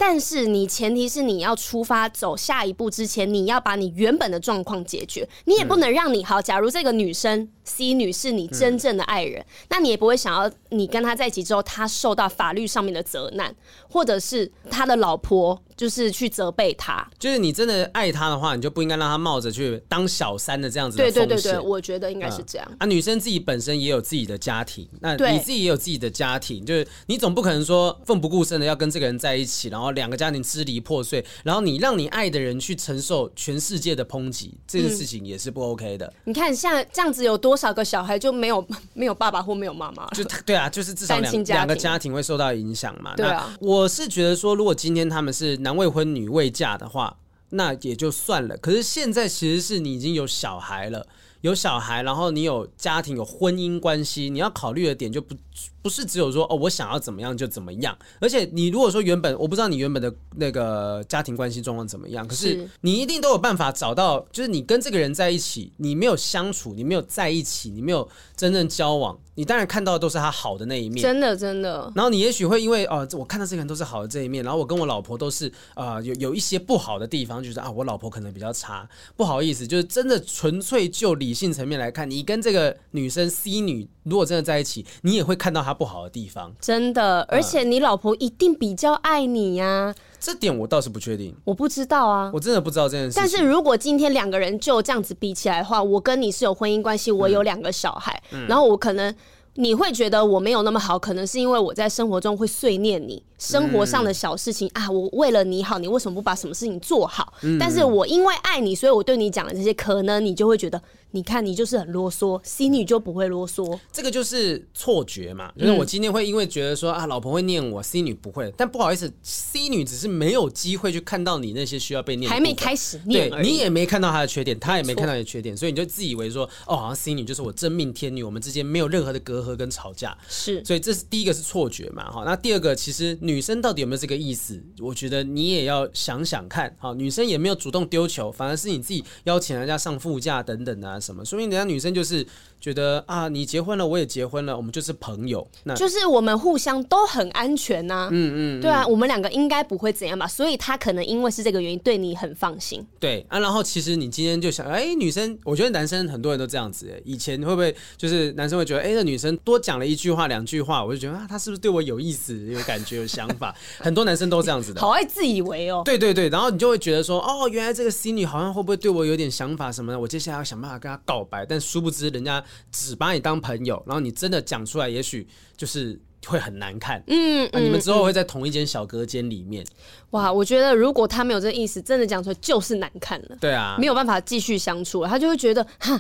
[0.01, 5.27] 但是你前提是你要出发走下一步之前，你要把你原本的状况解决。
[5.43, 6.41] 你也不能让你好。
[6.41, 13.55] 假如这个女生 C 女是你真正的爱人，那你也不会想要你跟她在一起之后，她受到法律上面的责难，
[13.87, 15.61] 或者是他的老婆。
[15.79, 21.05] 就是去责备他，就是你真的爱他的话，你就不应该让他冒着去当小三的这样子的。
[21.05, 22.67] 对对对对，我觉得应该是这样。
[22.71, 36.05] 嗯、啊，女生自己本身也有自己的家庭，那你自己也有自己的家庭，就是你总不可能说奋不顾身的要跟这个人在一起，然后两个家庭支离破碎，然后你让你爱的人去承受全世界的抨击，这件事情也是不 OK 的。
[36.07, 40.07] 嗯、你看，像这样子有多少个小孩就没有 没有爸爸或没有妈妈？
[40.17, 43.13] 就对啊，就是至少两两个家庭会受到影响嘛。
[43.15, 45.59] 对啊，我是觉得说，如果今天他们是。
[45.59, 47.17] 男未婚女未嫁的话，
[47.49, 48.55] 那也就算了。
[48.57, 51.05] 可是现在其实是你已经有小孩了，
[51.41, 55.35] 有小孩，然后你有家庭，有婚姻关系，你要考虑的点就不。
[55.81, 57.97] 不是只有说哦，我想要怎么样就怎么样。
[58.19, 71.91] 而且你如果说原本我不知道你原本的那个家庭关系状况怎么样，可是你一定都有办法找到，就是你跟这个人在一起，你没有相处，你没有在一起，你没有真正交往，你当然看到的都是他好的那一面，真的真的。
[71.95, 89.95] 然后你也许会因为哦，我看到这个人都是好的这一面，然后我跟我老婆都是啊、呃、有有一些不好的地方，就是啊我老婆可能比较差，不好意思，就是真的纯粹就理性层面来看，你跟这个女生 C 女如果真的在一起，你也会看到她不好的地方，真的，而且你老婆一定比较爱你呀、啊。
[90.19, 93.13] 这点我倒是不确定，我不知道啊，我真的不知道这件事。
[93.15, 99.15] 但是如果今天两个人就这样子比起来的话，我跟你是有婚姻关系，我有两个小孩，嗯、然后我可能
[99.53, 103.23] 你会觉得我没有那么好，可能是因为我在生活中会碎念你。
[103.37, 107.33] 生活上的小事情、嗯、啊，我为了你好，你为什么不把什么事情做好？
[107.43, 113.79] 嗯、但是我因为爱你，所以我对你讲的这些，可能你就会觉得，你看你就是很啰嗦，C 女就不会啰嗦。
[113.91, 134.09] 这个就是错觉嘛，就是我今天会因为觉得说啊，老婆会念我，C 女不会，但不好意思，C 女只是没有机会去看到你那些需要被念，还没开始念，对，你也没看到她的缺点，她也没看到你的缺点，所以你就自以为说，哦，好像 C 女就是我真命天女，我们之间没有任何的隔阂跟吵架，是，所以这是第一个是错觉嘛，哈，那第二个其实女生到底有没有这个？
[134.09, 136.75] 这个意思，我觉得你也要想想看。
[136.79, 142.25] 好，女生也没有主动丢球，反而是你自己邀请人家上副驾等等啊什么，说明人家女生就是
[142.59, 148.09] 觉得啊，你结婚了，我也结婚了，我们就是朋友，那就是我们互相都很安全呐、啊。
[148.11, 150.27] 嗯，嗯嗯，对啊，我们两个应该不会怎样吧？
[150.27, 152.85] 所以他可能因为是这个原因对你很放心。
[152.99, 156.91] 对啊，然后其实你今天就想，哎，女生，我觉得男生很多人都这样子。
[157.05, 162.37] 以前会不会就是男生会觉得，哎，那女生多讲了一句话两句话，我就觉得啊，她是不是对我有意思？
[162.47, 165.81] 有感觉，有想法， 很多男生都这样子的，好爱自以为哦。
[165.85, 175.99] 对对对，然后你就会觉得说，哦，原来这个 C 女好像会不会对我有点想法什么的，我接下来要想办法跟她告白，但殊不知人家只把你当朋友，然后你真的讲出来，也许就是。
[176.27, 179.65] 会很难看，嗯，你们之后会在同一间小隔间里面，
[180.09, 185.99] 哇，我觉得如果他没有这个意思，真的讲出来就是难看了，对啊，没有办法继续相处了，他就会觉得，哈，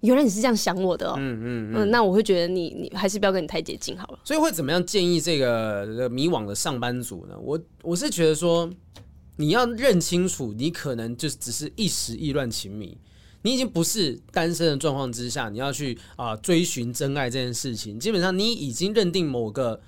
[0.00, 4.18] 原来你是这样想我的、喔，嗯嗯嗯，那我会觉得你你还是不要跟你太接近好了。
[4.22, 7.34] 所以会怎么样建议这个、这个迷惘的上班族呢？
[7.40, 8.70] 我我是觉得说，
[9.36, 12.98] 你要认清楚，你可能就只是一时意乱情迷。
[13.44, 19.78] 你已经不是单身的状况之下，你要去啊、呃、追寻真爱这件事情，基本上你已经认定某个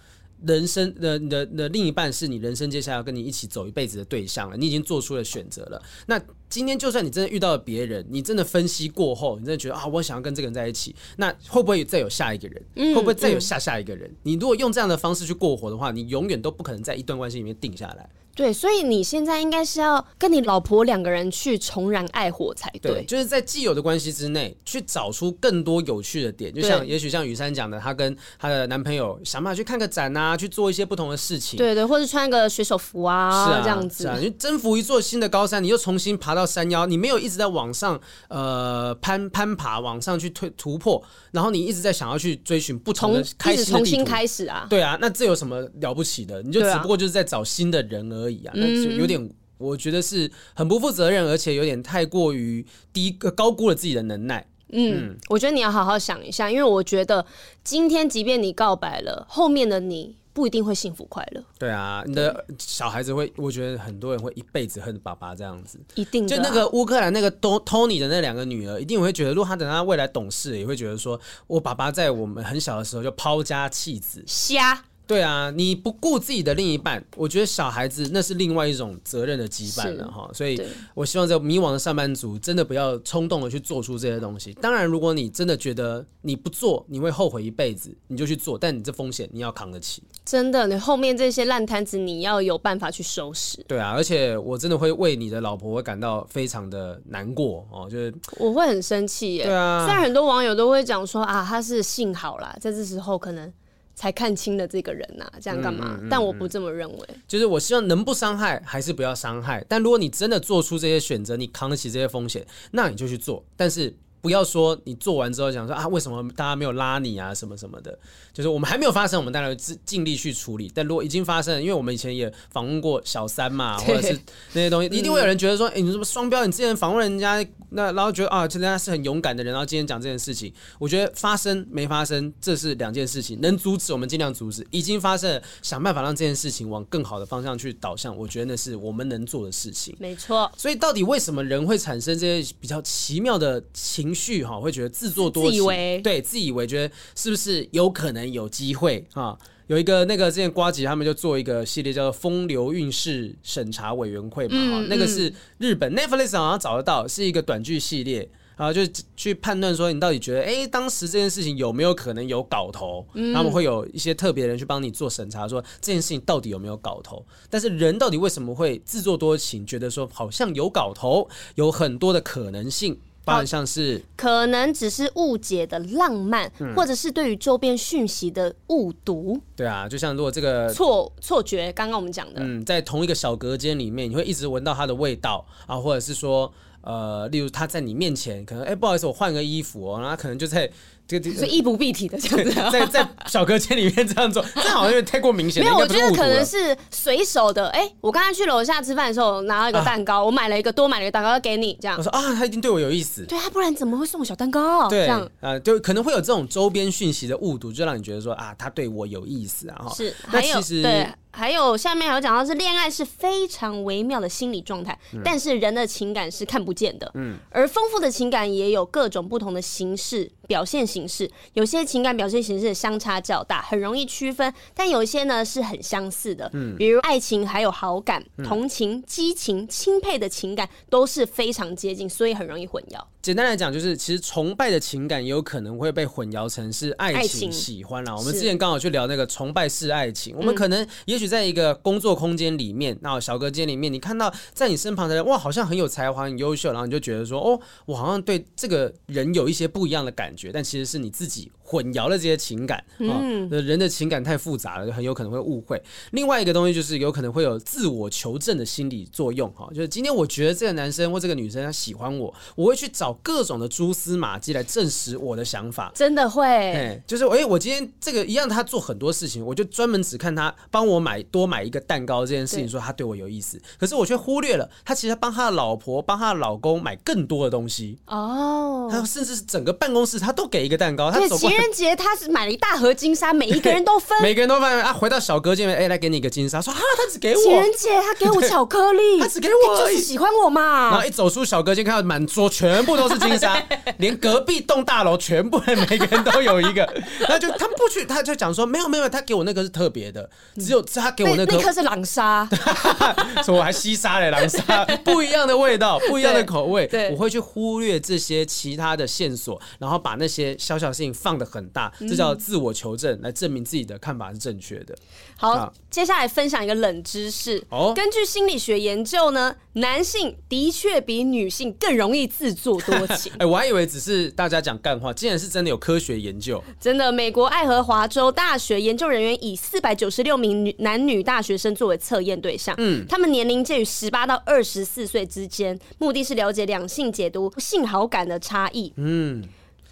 [0.44, 5.82] 人生的你的的另一半是你人生接下来要跟你一起走一辈子的对象了，你已经做出了选择了。
[6.06, 12.62] 那今天就算你真的遇到了别人，你真的分析过后，你真的觉得啊，我想要跟这个人在一起，那会不会再有下一个人？
[12.94, 14.14] 会不会再有下下一个人？
[14.22, 18.06] 你如果用这样的方式去过活的话，你永远都不可能在一段关系里面定下来。
[18.36, 22.92] 对，所以你现在应该是要跟你老婆两个人去重燃爱火才对。
[22.92, 31.56] 对，就是在既有的关系之内去找出更多有趣的点，就像也许像雨珊讲的，她跟她的男朋友想办法去看个展啊，去做一些不同的事情。
[31.56, 34.04] 对对，或者穿个水手服啊，是啊，这样子。
[34.04, 44.66] 是啊，你征服一座新的高山，你又重新爬到山腰，你没有一直在往上呃攀攀爬，往上去推突破，然后你一直在想要去追寻不同的开心的，重新开始啊。
[44.68, 46.42] 对啊，那这有什么了不起的？
[46.42, 48.52] 你就只不过就是在找新的人而已啊。
[48.54, 48.98] 那就有。
[48.98, 54.46] 有点，我觉得是很不负责任，而且有点太过于低高估了自己的能耐。
[54.70, 57.24] 嗯，嗯，我觉得你要好好想一下，因为我觉得
[57.62, 61.42] 今天即便你告白了，后面的你不一定会幸福快乐。
[61.56, 65.78] 对啊，你的小孩子会，我觉得很多人会一辈子恨爸爸这样子。
[65.94, 74.84] 一定、啊、就那个乌克兰那个 Tony 的那两个女儿，一定会觉得，如果他等他未来懂事，也会觉得说我爸爸在我们很小的时候就抛家弃子，瞎。
[75.06, 80.28] 对啊，你不顾自己的另一半，我觉得小孩子那是另外一种责任的羁绊了哈。
[80.34, 80.60] 所以，
[80.94, 84.52] 我希望这迷惘的上班族真的不要冲动的去做出这些东西。
[84.54, 90.02] 当然，如果你真的觉得你不做你会后悔一辈子，你就去做，但你这风险你要扛得起。
[90.24, 93.62] 真的，你后面这些烂摊子你要有办法去收拾。
[93.68, 99.44] 对啊，而且我真的会为你的老婆会感到非常的难过哦，就是我会很生气耶。
[99.44, 103.52] 对啊，虽然很多网友都会讲说啊，他是幸好啦，在这时候可能。
[103.96, 106.08] 才看清了这个人呐、啊，这样干嘛、嗯嗯嗯？
[106.08, 107.08] 但我不这么认为。
[107.26, 109.64] 就是我希望能不伤害还是不要伤害。
[109.68, 113.44] 但如果你真的做出这些选择，你扛得起这些风险，那你就去做。
[113.56, 113.92] 但是。
[114.26, 117.96] 不要说你做完之后想说啊，为什么大家没有拉你啊，什么什么的，
[118.32, 120.68] 就是我们还没有发生，我们当然尽尽力去处理。
[120.74, 124.18] 但如果已经发生了，因为我们以前也访问过小三嘛，或者是
[124.52, 126.44] 那些东西，一定会有人觉得说，哎、欸，你什么双标？
[126.44, 133.40] 你之前访问人家，那然后觉得啊，人家是很勇敢的人，然后今天讲这件事情，我觉得发生没发生，这是两件事情。
[133.40, 138.16] 能阻止我们尽量阻止，已经发生了，想办法让这件事情往更好的方向去导向。
[138.16, 139.94] 我觉得那是我们能做的事情。
[140.00, 140.50] 没错。
[140.56, 144.42] 所以到底为什么人会产生这些比较奇妙的情绪？
[144.42, 149.38] 哈，会觉得自作多情，对，自以为觉得是不是有可能有机会哈？
[149.66, 158.80] 有一个那个之前瓜吉他们就做一个系列叫做《风流韵事审查委员会》嘛，哈、嗯，那个是日本 Netflix 好像找得到，是一个短剧系列，然后就
[159.16, 163.04] 去判断说你到底觉得，哎、欸，当时这件事情有没有可能有搞头？
[163.14, 167.26] 嗯、他们会有一些特别人去帮你做审查，说这件事情到底有没有搞头？
[167.50, 172.96] 但是人到底为什么会自作多情，觉得说好像有搞头，有很多的可能性。
[173.26, 179.38] 包含像是可能只是误解的浪漫，嗯、或者是对于周边讯息的误读。
[179.56, 186.50] 对啊，就像如果这个错错觉，刚刚我们讲的，嗯，在同一个小隔间里面，你会一直闻到它的味道啊，或者是说，
[186.82, 190.70] 呃，例如他在你面前，可能哎、欸，不好意思，我换个衣服哦，然后他可能就在。
[191.06, 195.62] 这个是衣不蔽体的这样子，在在小隔间里面这样做， 这好像有点太过明显。
[195.62, 197.68] 没有，我觉得可能是随手的。
[197.68, 201.96] 哎、欸，我刚才去楼下吃饭的时候拿了一个蛋糕，啊、我买了一个多买了一个蛋糕要给你，这样。
[201.96, 203.24] 我说啊，他一定对我有意思。
[203.26, 204.88] 对啊，不然怎么会送小蛋糕？
[204.88, 209.86] 对，这样啊，就可能会有这种周边讯息的误读，就让你觉得说啊，他对我有意思啊。
[209.94, 211.08] 是，还有对。
[211.32, 233.00] 还有下面还有讲到是恋爱是非常微妙的心理状态，嗯，但是人的情感是看不见的，嗯，而丰富的情感也有各种不同的形式表现形式，有些情感表现形式相差较大，很容易区分，但有一些呢是很相似的，嗯，比如爱情还有好感、同情、激情、钦佩的情感都是非常接近，所以很容易混淆。
[233.26, 238.14] 简单来讲，就是其实崇拜的情感也有可能会被混淆成是爱情喜欢啦。
[238.14, 252.84] 我们之前刚好去聊那个崇拜式爱情，我们可能也许在一个工作空间里面，那小隔间里面，你看到在你身旁的人，哇，好像很有才华、很优秀，然后你就觉得说，哦，我好像对这个人有一些不一样的感觉，但其实是你自己混淆了这些情感。
[252.98, 255.82] 嗯，人的情感太复杂了，就很有可能会误会。
[256.12, 259.50] 另外一个东西就是有可能会有自我求证的心理作用。
[259.50, 265.90] 哈，就是今天我觉得这个男生或这个女生他喜欢我，我会去找各种的蛛丝马迹来证实我的想法。
[265.94, 273.60] 真的会，哎，就是哎，我今天这个一样，他做很多事情，我就专门只看他帮我买多买一个蛋糕这件事情，说他对我有意思。
[273.78, 277.98] 可是我却忽略了，他其实帮他的老婆、帮他的老公买更多的东西。
[278.06, 281.10] 哦，他甚至是整个办公室他都给一个蛋糕。
[281.10, 284.92] 他情人节他是买了一大盒金沙，每一个人都 分，每个人都分啊。
[284.92, 287.42] 回到小哥这边，哎，来给你一个金沙，说哈，他只给我。
[287.42, 290.90] 情人节他给我巧克力， 他只给我，就是喜欢我嘛。
[290.90, 293.62] 然后一走出小哥间，看到满桌全部都是金沙，
[293.98, 296.86] 连隔壁栋大楼全部人每个人都有一个。
[297.28, 302.48] 那就他不去，他就讲说没有没有，他给我那个是特别的，只有他给我那颗那颗是狼沙，
[303.44, 304.84] 说我还西沙嘞，狼沙？
[305.04, 306.86] 不一样的味道，不一样的口味。
[306.86, 314.96] 对，我会去忽略这些其他的线索，然后把那些小小事情放的很大，这叫自我求证，来证明自己的看法是正确的。
[315.36, 323.32] 好，接下来分享一个冷知识哦，根据心理学研究呢，男性的确比女性更容易自作多情。
[323.40, 326.62] 哎，我还以为只是大家讲干话，竟然是真的有科学研究。
[326.78, 338.92] 真的，美国爱荷华州大学研究人员以四百九十六名女男女大学生作为测验对象，嗯，他们年龄介于十八到二十四岁之间，目的是了解两性解读性好感的差异。
[338.96, 339.42] 嗯，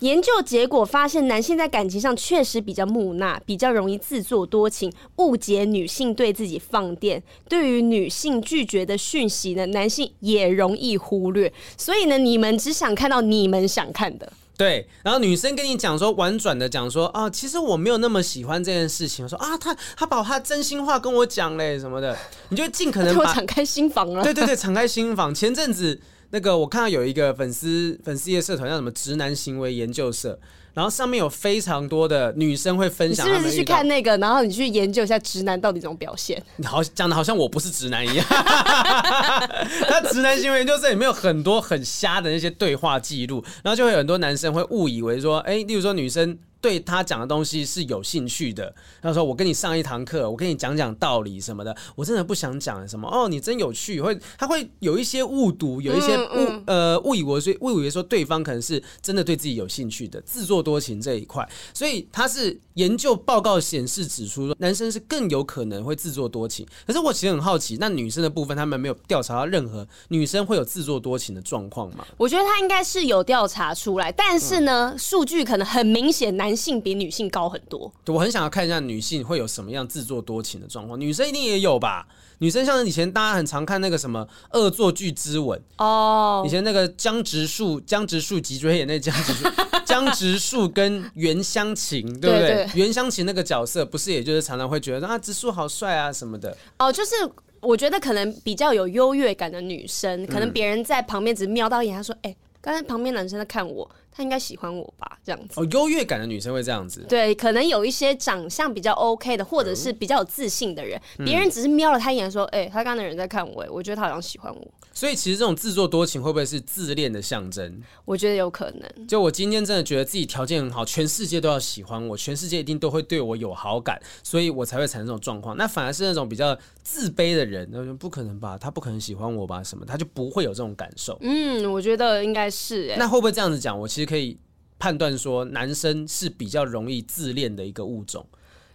[0.05, 7.23] 研究结果发现，男性在感情上确实比较木讷，比较容易自作多情，误解女性对自己放电。
[7.49, 11.51] 对于女性拒绝的讯息呢，男性也容易忽略。
[11.79, 14.31] 所以呢，你们只想看到你们想看的。
[14.59, 19.27] 对，然后女生跟你讲说，婉转的讲说啊，其实我没有那么喜欢这件事情。
[19.27, 22.15] 说啊，他他把他真心话跟我讲嘞什么的，
[22.51, 24.23] 你就尽可能 把敞开心房了。
[24.23, 25.35] 对对对，敞开心房。
[25.35, 25.99] 前阵子
[26.35, 30.37] 那个我看到有一个粉丝粉丝业社团叫什么直男行为研究社。
[30.75, 34.19] 然后上面有非常多的女生会分享，你是不是去看那个？
[34.19, 36.43] 然后你去研究一下直男到底怎么表现？
[36.57, 38.27] 你 好讲的好像我不是直男一样。
[39.89, 46.37] 那直男行为研究社里面有很多很瞎的那些对话记录，然后就会有很多男生会误以为说，哎，例如说女生。
[46.65, 54.01] 对他讲的东西是有兴趣的，他说：“我跟你上一堂课，我跟你讲讲道理什么的。”我真的不想讲什么哦，你真有趣。
[54.01, 61.47] 会他会有一些误读，有一些误、嗯嗯、呃误以为所以误以为说对方可能是真的对自己有兴趣的，自作多情这一块。
[61.75, 66.67] 所以他是研究报告显示指出，男生是更有可能会自作多情。
[66.87, 72.07] 可是我其实很好奇，那女生的部分他们没有调查到任何女生会有自作多情的状况吗？
[72.17, 76.54] 我觉得他应该是有调查出来，但是呢，数据可能很明显男。
[76.55, 80.99] 性比女性高很多，我很想要看一下女性会有什么样自作多情的状况。
[80.99, 82.07] 女生一定也有吧？
[82.39, 84.27] 女生像以前大家很常看那个什么
[84.59, 89.49] 《恶作剧之吻》哦，以前那个江直树、江直树脊椎炎那江直树、
[89.87, 92.69] 江直树跟袁湘琴，对不对？
[92.75, 96.55] 袁湘琴那个角色不是，也就是常常会觉得啊，直树好帅啊什么的。
[96.79, 97.15] 哦，就是
[97.61, 114.67] 我觉得可能比较有优越感的女生，可能别人在旁边只瞄到一眼，她说：“哎、欸，刚才旁边男生在看我。”他应该喜欢我吧，这样子哦，优越感的女生会这样子，对，可能有一些长相比较 OK 的，或者是比较有自信的人，别、嗯、人只是瞄了他一眼，说，哎、欸，他刚刚的人在看我，哎，我觉得他好像喜欢我。
[114.93, 117.83] 所以其实这种自作多情会不会是自恋的象征？
[118.05, 119.07] 我觉得有可能。
[119.09, 125.57] 就我今天真的觉得自己条件很好，全世界都要喜欢我，全世界一定都会对我有好感，所以我才会产生这种状况。
[125.57, 128.57] 那反而是那种比较自卑的人，那就不可能吧？
[128.57, 129.65] 他不可能喜欢我吧？
[129.65, 129.85] 什么？
[129.85, 131.19] 他就不会有这种感受。
[131.23, 132.91] 嗯，我觉得应该是。
[132.91, 133.77] 哎，那会不会这样子讲？
[133.77, 134.39] 我其实可以。
[134.77, 138.27] 判断说男生是比较容易自恋的一个物种。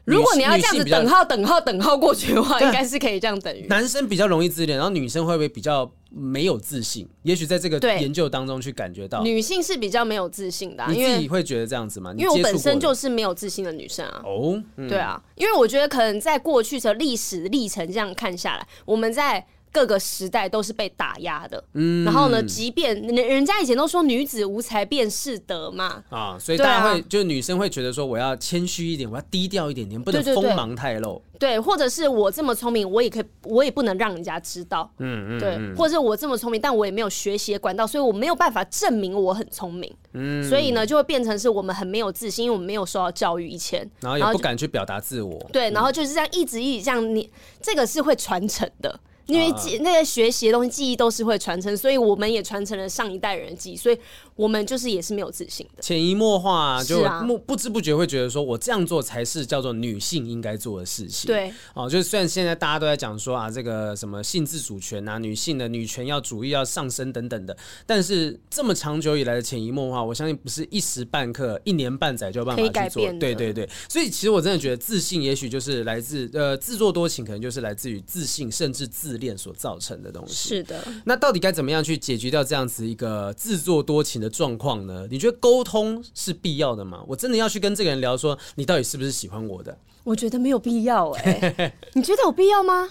[0.06, 3.68] 如果你要这样子等号等号等号过去的话，应该是可以这样等于。
[3.68, 7.08] 男生比较容易自恋，然后女生会不会比较没有自信？
[7.24, 10.84] 也许在这个研究当中去感觉到，女性是比较没有自信的。
[10.88, 12.12] 你自己会觉得这样子吗？
[12.18, 14.22] 因为我本身就是没有自信的女生啊。
[14.24, 19.46] 哦，对啊，因为我觉得可能在过去的历史历程这样看下来，我们在。
[19.72, 47.30] 各个时代都是被打压的，嗯，然后呢，即便人人家以前都说女子无才便是德嘛，啊，所以大家会、啊、就是女生会觉得说我要谦虚一点，我要低调一点点，不能锋芒太露，对，或者是我这么聪明，我也可以，我也不能让人家知道，嗯嗯，对，或者是我这么聪明，但我也没有学习的管道，所以我没有办法证明我很聪明，嗯，所以呢，就会变成是我们很没有自信，因为我们没有受到教育以前，然后也不敢去表达自我，对，然后就是这样一直一直这样，你
[47.62, 49.00] 这个是会传承的。
[49.30, 53.98] 因为记那个学习的东西，记忆都是会传承，所以我们也传承了上一代人的记忆，所以
[54.36, 61.28] 我们就是也是没有自信的，潜移默化就啊不不知不觉会觉得说，我这样做才是叫做女性应该做的事情。
[61.28, 67.56] 对，哦，就是虽然现在大家都在讲说啊，这个什么性自主权啊，女性的女权要主义要上升等等的，
[67.86, 73.06] 但是这么长久以来的潜移默化，我相信不是一时半刻、一年半载就有办法去做。
[73.20, 80.50] 对对对，所以其实我真的觉得自信，也许就是来自呃自作多情，可能就是来自于自信甚至自恋所造成的东西。
[80.50, 80.84] 是的。
[81.06, 85.08] 那到底该怎么样去解决掉这样子一个自作多情的状况呢？
[85.12, 87.04] 你觉得沟通是必要的吗？
[87.08, 89.78] 我真的要去跟这个人聊说，你到底是不是喜欢我的？
[90.06, 92.90] 我觉得没有必要哎、 你觉得有必要吗？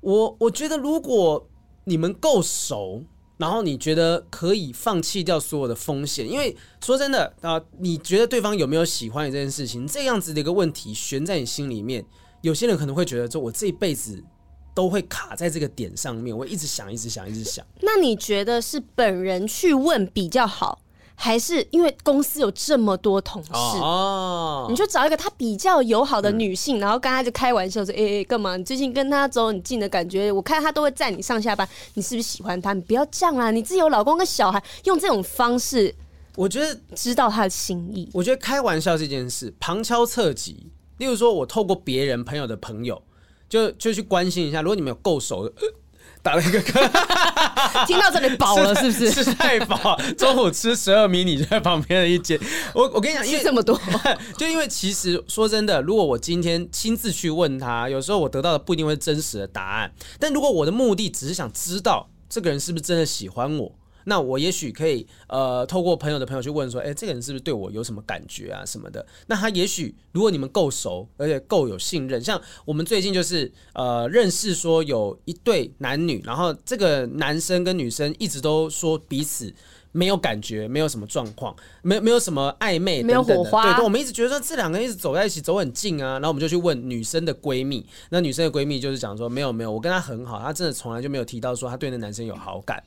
[0.00, 1.48] 我我觉得如果
[1.84, 3.04] 你们够熟，
[3.36, 12.04] 然后你觉得可以放弃掉所有的风险，因为说真的啊、呃，你觉得对方有没有喜欢你这件事情，这样子的一个问题悬在你心里面，
[12.40, 14.22] 有些人可能会觉得说，我这一辈子
[14.74, 17.64] 都会卡在这个点上面，我一直想，一直想，一直想。
[17.80, 20.80] 那你觉得是本人去问比较好，
[21.14, 23.50] 还是因为公司有这么多同事？
[23.52, 28.56] 哦，你就找一个他比较友好的女性，嗯、然后跟他就开玩笑说：“哎、欸、干、欸、嘛？
[28.56, 32.72] 你最近跟他走很近的感觉，我看他都会载你上下班，你是不是喜欢他？
[32.72, 33.50] 你不要这样啊！
[33.50, 35.94] 你自己有老公跟小孩，用这种方式，
[36.34, 38.08] 我觉得知道他的心意。
[38.14, 43.00] 我觉得开玩笑这件事，旁敲侧击，例如说我透过别人朋友的朋友。”
[43.52, 45.52] 就就去关心一下，如果你们有够熟的，
[46.22, 46.80] 打了一个嗝，
[47.86, 49.10] 听到这里饱了是不是？
[49.12, 52.40] 是太饱，中午吃十二迷你就在旁边的一间。
[52.74, 53.78] 我我跟你讲，因为这么多，
[54.38, 59.92] 就因为其实说真的，如果我今天亲自去问他，有时候我得到的不一定会是真实的答案。
[60.18, 63.70] 但如果我的目的只是想知道这个人是不是真的喜欢我。
[64.04, 69.04] 那我也许可以呃，透过朋友的朋友去问说，哎、欸，这个人是不是对我有什么感觉啊什么的？
[69.26, 79.52] 那他也许如果你们够熟，而且够有信任，像我们最近就是呃认识说有一对男女，然后这个男生跟女生一直都说彼此
[79.92, 83.74] 没有感觉，没有什么状况，没没有什么暧昧等等，没有火花。
[83.74, 86.12] 对，我们一直觉得说这两个人一直走在一起，走很近啊。
[86.14, 92.82] 然后我们就去问女生的闺蜜，那女生的闺蜜就是讲说，没有没有，我跟她很好，她真的从来就没有提到说她对那男生有好感。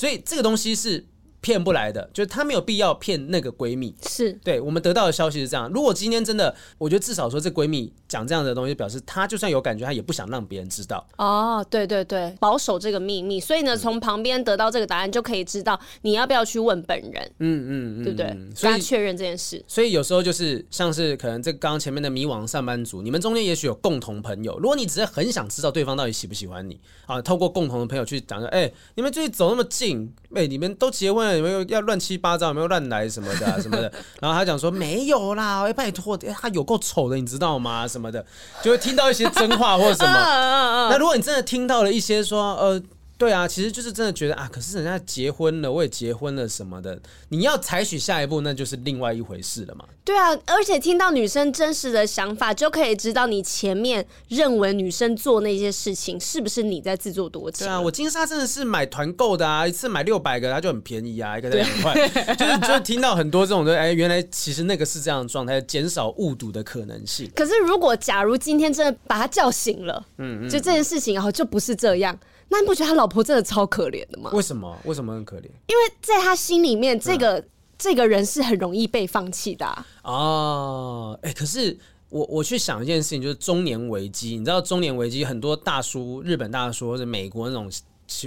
[0.00, 1.06] 所以这个东西是
[1.40, 3.94] 骗不来的，就是她没有必要骗那个闺蜜。
[4.06, 5.68] 是对我们得到的消息是这样。
[5.70, 11.06] 如果今天真的，我觉得至少说这闺蜜讲这样的东西，表示她就算有感觉，她也不想让别人知道。
[11.16, 13.40] 哦，对对对，保守这个秘密。
[13.40, 17.32] 所以呢，从旁边得到这个答案，就可以知道你要不要去问本人。
[17.38, 18.36] 嗯嗯嗯，对不对？
[18.54, 19.64] 所以确认这件事。
[19.66, 24.58] 所以有时候就是像是可能这刚刚前面的迷惘上班族，你们中间也许有共同朋友。
[24.58, 33.92] 如果你只是很想知道对方到底喜不喜欢你啊，透过共同的朋友去讲说，哎、欸，你们最近走那么近，哎、欸，你们都结婚了，你们要乱七八糟，有没有乱来什么的、啊、 什么的？
[34.20, 37.86] 然后他讲说没有啦，哎，拜托，他有够丑的，你知道吗？
[37.88, 38.24] 什么的，
[38.62, 40.12] 就会听到一些真话或者什么。
[40.90, 42.82] 那如果你真的听到了一些说，呃。
[43.20, 46.98] 对啊，其实就是真的觉得啊，可是人家结婚了，我也结婚了什么的，
[47.28, 49.84] 你要采取下一步，那就是另外一回事了嘛。
[50.02, 57.66] 对啊，而且听到女生真实的想法，就可以知道你前面认为女生做那些事情是不是你在自作多情。
[57.66, 67.30] 对啊，我金沙真的是买团购的啊，一次买六百个，它就很便宜啊，一个才两块，就是就是听到很多这种的，哎，原来其实那个是这样的状态，减少误读的可能性。
[67.36, 72.18] 可是如果假如今天真的把他叫醒了，嗯，嗯，就这件事情然后就不是这样。
[72.50, 74.30] 那你不觉得他老婆真的超可怜的吗？
[74.34, 74.76] 为什么？
[74.84, 75.44] 为什么很可怜？
[75.44, 77.48] 因为在他心里面，这个、嗯、
[77.78, 79.86] 这个人是很容易被放弃的啊。
[80.02, 81.78] 哦，哎、欸，可是
[82.08, 84.36] 我我去想一件事情，就是中年危机。
[84.36, 87.70] 你知道中年危机，很多大叔，日本大叔或者美国那种。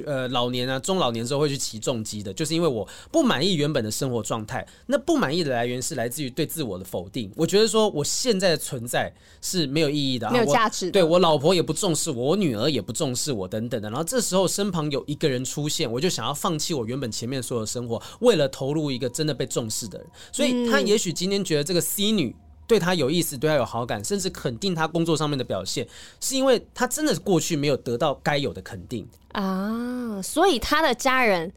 [0.06, 4.66] 呃，老年啊，中老年之后会去骑重机的，就是因为我不满意原本的生活状态。
[4.88, 7.32] 那不满意的来源是来自于对自我的否定。
[7.36, 10.92] 我觉得说我现在的存在是没有意义的，没有价值的。
[10.92, 13.90] 对，我老婆也不重视我，我女儿也不重视我，等等的。
[13.90, 20.08] 然后这时候身旁有一个人出现，我就想要放弃我原本前面所有的生活，为了投入一个真的被重视的人。
[20.32, 22.36] 所以他也许今天觉得这个 C 女。
[22.68, 25.88] 对他有意思，对他有好感，甚至肯定他工作上面的表现，
[26.20, 31.52] 是因为他真的过去没有得到该有的肯定啊，所以他的家人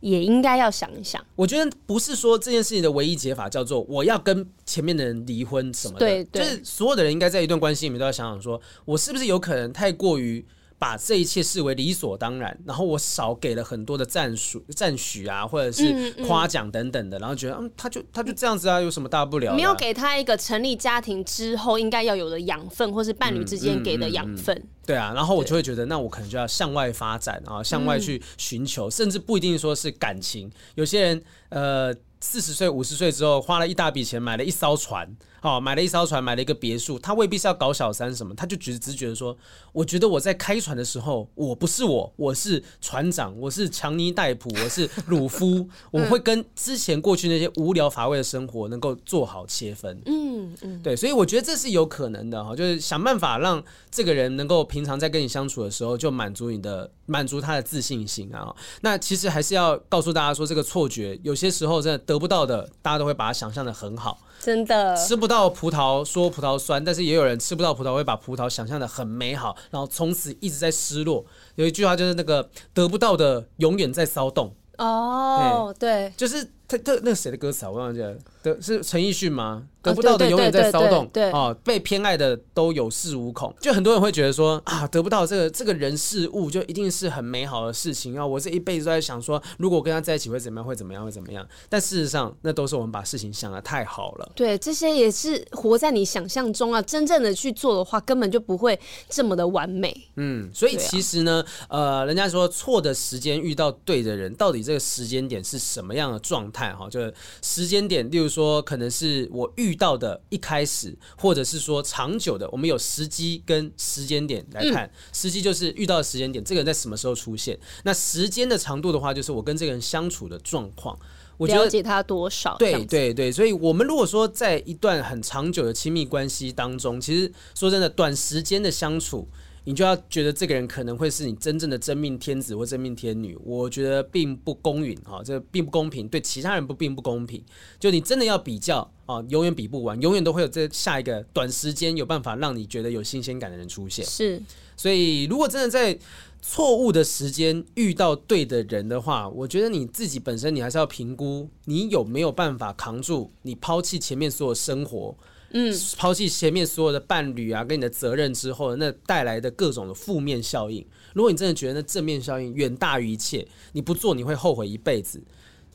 [0.00, 1.24] 也应该要想一想。
[1.36, 10.44] 我觉得不是说这件事情的唯一解法叫做我要跟前面的人离婚什么的，对，对，就是所有的人应该在一段关系里面都要想想说，我是不是有可能太过于。
[10.82, 19.54] 把这一切视为理所当然，然后我少给了很多的赞许、赞许啊，或者是夸奖等等的，然后觉得嗯，他就他就这样子啊，有什么大不了啊？
[19.54, 24.60] 没有给他一个成立家庭之后应该要有的养分，或是伴侣之间给的养分。
[24.84, 30.50] 对啊，然后我就会觉得，那我可能就要向外发展啊，向外去寻求，甚至不一定说是感情。
[30.74, 35.14] 有些人呃，四十岁、五十岁之后，花了一大笔钱买了一艘船。
[35.40, 39.36] 好，买了一艘船，买了一个别墅，他未必是要搞小三什么，他就只只觉得说，
[39.72, 50.00] 我觉得我在开船的时候，我不是我，我是船长，我是强尼戴普，我是鲁夫， 我会跟之前过去那些无聊乏味的生活能够做好切分。
[50.06, 53.60] 嗯嗯，对，所以我觉得这是有可能的哈，就是想办法让
[53.90, 58.54] 这个人能够平常在跟你相处的时候，就满足你的，满足他的自信心啊。
[58.82, 64.18] 那其实还是要告诉大家说，这个错觉有些时候真的得不到的，大家都会把它想象的很好。
[64.38, 71.24] 真的吃不到葡萄说葡萄酸，但是也有人吃不到葡萄会把葡萄想象的很美好，然后从此一直在失落。
[71.54, 74.54] 有一句话就是那个得不到的永远在骚动。
[74.76, 76.46] 哦，对，就是
[76.78, 77.70] 他他那谁的歌词啊？
[77.70, 79.64] 我忘记了，的是陈奕迅吗？
[79.82, 83.52] 得不到的永远在骚动，对哦，被偏爱的都有恃无恐。
[83.60, 88.24] 就很多人会觉得说啊，得不到这个这个人事物就一定是很美好的事情啊！
[88.24, 90.64] 我这一辈子都在想说，如果我跟他在一起会怎么样？
[90.64, 91.04] 会怎么样？
[91.04, 91.44] 会怎么样？
[91.68, 94.32] 但事实上，那都是我们把事情想的太好了。
[94.36, 96.80] 对，这些也是活在你想象中啊！
[96.80, 99.92] 真正的去做的话，根本就不会这么的完美。
[100.14, 106.61] 嗯，所以其实呢，啊、呃，人家说错的时间遇到对的人，到底这个时间点是什么样的状态？
[106.70, 109.72] 哈，就是时间点，例如说，可能是我遇。
[109.82, 114.88] 到的一开始，或者是说长久的，我们有时机跟时间点来看。
[115.12, 117.58] 时机就是遇到的时间点，这个人在什么时候出现？
[117.82, 120.96] 那时间的长度的话，就是我跟这个人相处的状况。
[121.36, 122.56] 我了解他多少？
[122.58, 129.26] 对对对，所以我们如果说在一段很长久的亲密关系当中，其实说真的，短时间的相处。
[129.64, 137.42] 你就要觉得这个人可能会是你真正的真命天子或真命天女，我觉得并不公允哈，这并不公平，对其他人不并不公平。
[137.78, 144.04] 就你真的要比较啊，永远比不完，永远都会有这下一个短时间有办法让你觉得有新鲜感的人出现。
[144.04, 144.42] 是，
[144.76, 145.96] 所以如果真的在
[146.40, 155.16] 错误的时间遇到对的人的话，我觉得你自己本身你还是要评估你有没有办法扛住，你抛弃前面所有生活。
[155.52, 165.22] 嗯，抛弃前面所有的伴侣啊，跟你的责任之后，那带来的各种的负面效应，如果你真的觉得那正面效应远大于一切，你不做你会后悔一辈子，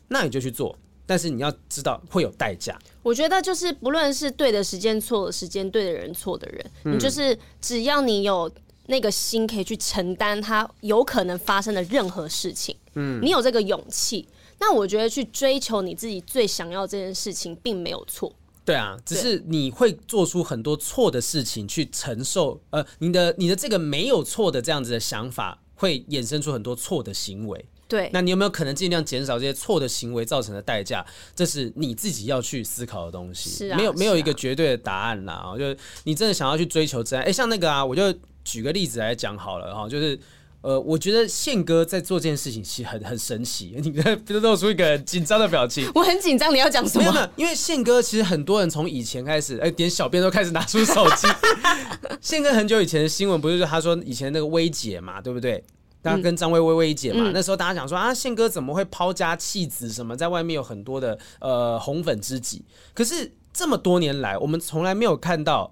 [0.08, 0.78] 那你就去做。
[1.10, 2.78] 但是你要知道会有代价。
[3.02, 8.52] 我觉得就是不论是对的时间、错的时间、对的人、错的人，你就是只要你有
[8.88, 14.28] 那个心可以去承担它有可能发生的任何事情，嗯，你有这个勇气，
[14.60, 18.34] 那我觉得去追求你自己最想要这件事情并没有错。
[18.68, 27.66] 对啊，只是你会做出很多错的事情去承受，呃，你的你的这个没有错的这样子的想法，会衍生出很多错的行为。
[27.88, 31.06] 对，那你有没有可能尽量减少这些错的行为造成的代价？
[31.34, 33.50] 这是你自己要去思考的东西。
[33.50, 35.34] 是啊，没有没有一个绝对的答案啦。
[35.36, 38.14] 啊，就是你真的想要去追求真爱，哎，像那个啊，我就
[38.44, 40.20] 举个例子来讲好了哈，就是。
[40.62, 45.90] 呃，我觉得宪哥在做这件事情其实很很神奇， 你看，不是露出一个紧张的表情。
[45.96, 47.04] 我很紧张，你要讲什么？
[47.04, 51.28] 没有没有，因为宪哥其实很多人从以前开始，哎，连小编都开始拿出手机。
[52.20, 55.64] 宪哥很久以前的新闻不是说他说以前那个薇姐嘛，对不对？
[56.04, 62.64] 他跟张薇薇薇姐嘛，嗯、那时候大家讲说啊，宪哥怎么会抛家弃子什么，在外面有很多的呃红粉知己。
[62.94, 65.72] 可是这么多年来，我们从来没有看到。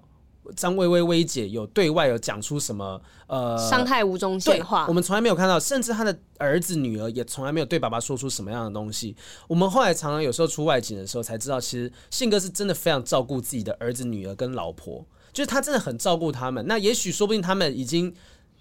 [0.54, 9.16] 张薇薇薇姐有对外有讲出什么呃伤害吴中线话，我们从来没有看到，甚至他的儿子女儿也从来没有对爸爸说出什么样的东西。
[9.48, 16.66] 我们后来常常有时候出外景的时候才知道，其实信哥是真的非常照顾自己的儿子女儿跟老婆，就是他真的很照顾他们。
[16.66, 18.14] 那也许说不定他们已经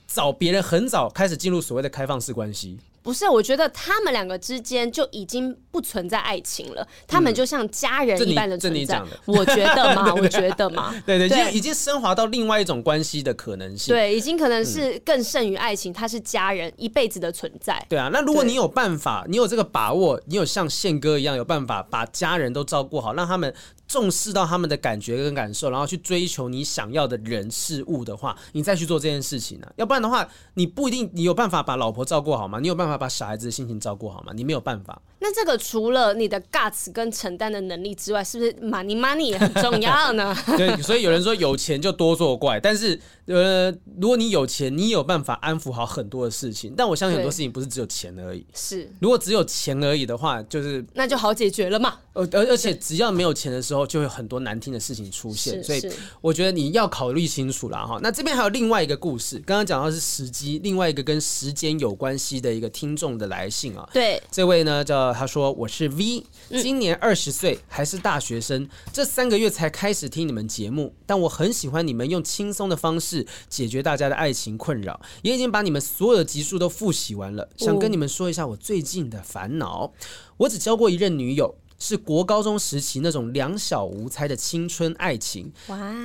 [0.08, 2.80] 找别人很早开始进入所谓的开放式关系。
[3.06, 8.98] 不是，我觉得他们两个之间就已经不存在爱情了，他们就像家人一般的存在。
[8.98, 10.12] 嗯、我觉得嘛？
[10.18, 10.94] 我觉得嘛？
[11.06, 13.94] 对对，对，已经升华到另外一种关系的可能性。
[13.94, 17.86] 对，已经可能是更胜于爱情，他是家人一辈子的存在。
[17.88, 23.54] 对啊，那如果你有办法，你有这个把握，你有像宪哥一样有办法把家人都照顾好，让他们。
[23.88, 29.74] 重视到他们的感觉跟感受，然后去追求你想要的人事物的话，你再去做这件事情呢、啊？
[29.78, 32.60] 要不然的话，你不一定你有办法把老婆照顾好吗？
[32.60, 34.34] 你有办法把小孩子的心情照顾好吗？
[34.34, 35.02] 你没有办法。
[35.26, 40.36] 那这个除了你的 guts 跟承担的能力之外，是不是 money money 也很重要呢？
[40.56, 46.76] 对，所以有人说有钱就多作怪，但是呃，如果你有钱，你有办法安抚好很多的事情。
[46.78, 48.46] 但我相信很多事情不是只有钱而已。
[48.54, 51.96] 是，如果只有钱而已的话，就是那就好解决了嘛。
[52.14, 55.62] 而而且只要没有钱的时候，就会很多难听的事情出现。
[55.64, 55.82] 所以
[56.22, 58.00] 我觉得你要考虑清楚了哈。
[58.02, 63.90] 那这边还有另外一个故事，刚刚讲到是时机，另外一个跟时间有关系的一个听众的来信啊。
[63.92, 66.24] 对，这位呢叫他说我是 V，
[66.62, 79.94] 今年二十岁，还是大学生，这三个月才开始听你们节目，但我很喜欢你们用轻松的方式解决大家的爱情困扰，也已经把你们所有的集数都复习完了，想跟你们说一下我最近的烦恼。
[80.38, 81.56] 我只交过一任女友。
[81.78, 85.52] 是国高中时期那种两小无猜的青春爱情，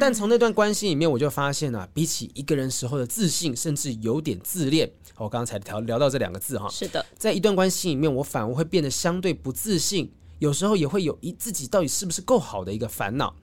[0.00, 4.90] 但从那段关系里面，我就发现啊，比起一个人时候的自信，甚至有点自恋。
[5.16, 13.34] 我刚才聊聊到这两个字哈，是的，在一段关系里面，我反而会变得相对不自信，有时候也会有一自己到底是不是够好的一个烦恼。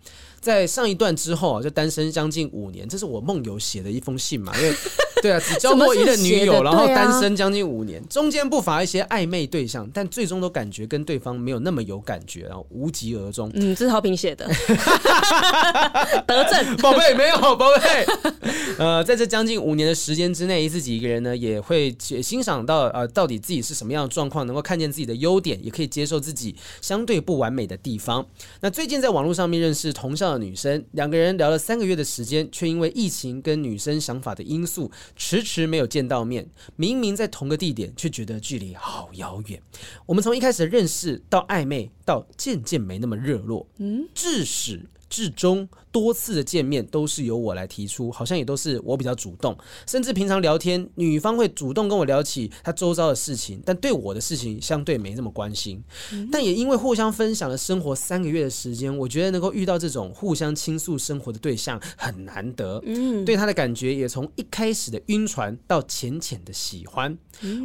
[0.47, 4.73] 在上一段之后啊，就单身将近五年，这是我梦游写的一封信嘛，因为。
[5.19, 13.49] 对啊，只交过一任女友，然后单身将近五年，中间不乏一些暧昧对象，但最终都感觉跟对方没有那么有感觉，然后无疾而终。
[13.55, 14.47] 嗯，这是豪平写的，
[16.27, 18.05] 得证，宝贝没有宝贝。
[18.77, 28.23] 呃，在这将近五年的时间之内，自己一个人呢也会欣赏到呃，到底自己是什么样的状况，能够看见自己的优点，也可以接受自己相对不完美的地方。
[28.61, 34.91] 那最近在网络上面认识同校的女生，两个人聊了三个月的时间，却因为疫情跟女生想法的因素。
[35.15, 39.61] 迟迟没有见到面，明明在同个地点，却觉得距离好遥远。
[40.05, 45.67] 我们从一开始认识到暧昧，到渐渐没那么热络，嗯，至始至终。
[45.99, 55.83] 多次的见面都是由我来提出，好像也都是我比较主动，甚至平常聊天，女方会主动跟我聊起她周遭的事情，但对我的事情相对没那么关心。
[56.31, 62.79] 但也因为互相分享了生活三个月的时间，我觉得能够遇到这种互相倾诉生活的对象很难得。
[62.85, 67.17] 嗯，对他的感觉也从一开始的晕船到浅浅的喜欢。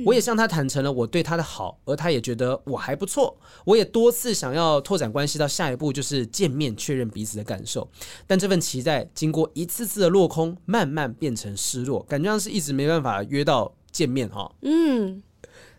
[0.05, 3.37] 我也向他坦诚了我对他的好，而他也觉得我还不错。
[3.65, 7.89] 我也多次想要拓展关系到下一步，就是见面确认彼此的感受。
[8.27, 14.51] 但这份期待经过一次次的落空，慢慢变成失落，感觉上是一直没办法约到见面哈。
[14.63, 15.23] 嗯，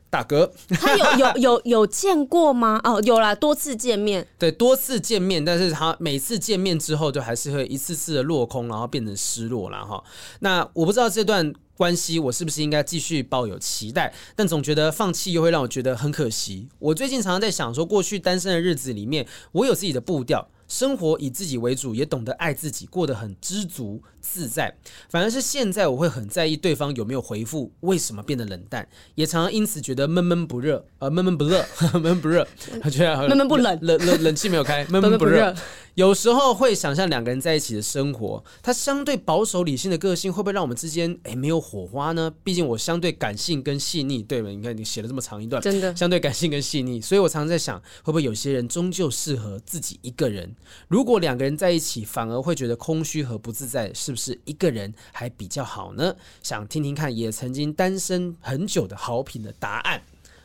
[0.09, 2.79] 打嗝，他有有有有见过吗？
[2.83, 10.03] 哦，有啦，多次见面，对，多次见面，但是他每次见面之后，就还是会一次次的落空，然后变成失落了哈。
[10.41, 16.67] 那我不知道这段关系我是不是应该继续抱有期待，但总觉得放弃又会让我觉得很可惜。
[16.77, 20.47] 我最近常常在想说，过去单身的日子里面，我有自己的步调。
[20.67, 24.01] 生活以自己为主，也懂得爱自己，过得很知足。
[24.23, 24.75] 自在。
[25.09, 31.63] 反而是现在，我会很在意对方有没有回复，为什么变得冷淡，也常常因此觉得闷闷不热，呃，闷闷不热，
[31.93, 32.47] 闷闷不热，
[32.89, 35.53] 觉得闷闷不冷，冷冷冷气没有开，闷闷不热。
[35.95, 42.33] 有时候会想象两个人在一起的生活，他相对保守理性的个性会不会让我们之间哎没有火花呢？
[42.43, 44.49] 毕竟我相对感性跟细腻，对吗？
[44.49, 50.55] 你看你写了这么长一段，真的相对感性跟细腻，所以我常常在想，会不会有些人终究适合自己一个人？
[50.87, 56.15] 如果两个人在一起反而会觉得空虚和不自在，是不是一个人还比较好呢？
[56.41, 60.01] 想听听看，也曾经单身很久的好品的答案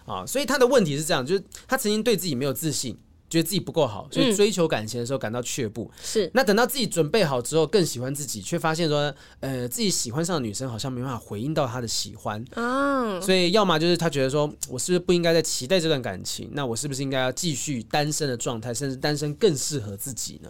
[0.07, 0.25] 啊。
[0.27, 2.97] 所以他的问题是这样，就是他曾经对自己没有自信。
[3.31, 5.91] 觉得自己不够好，所以追求感情的时候感到却步。
[6.03, 12.43] 是、嗯，那等到自己准备好之后，更喜欢自己，却发现说，呃，自己喜欢上的女生好像没办法回应到他的喜欢。
[12.55, 16.49] 啊，所以要么就是他觉得说，我是不是不应该再期待这段感情？
[16.55, 20.49] 那我是不是应该要继续单身的状态，甚至单身更适合自己呢？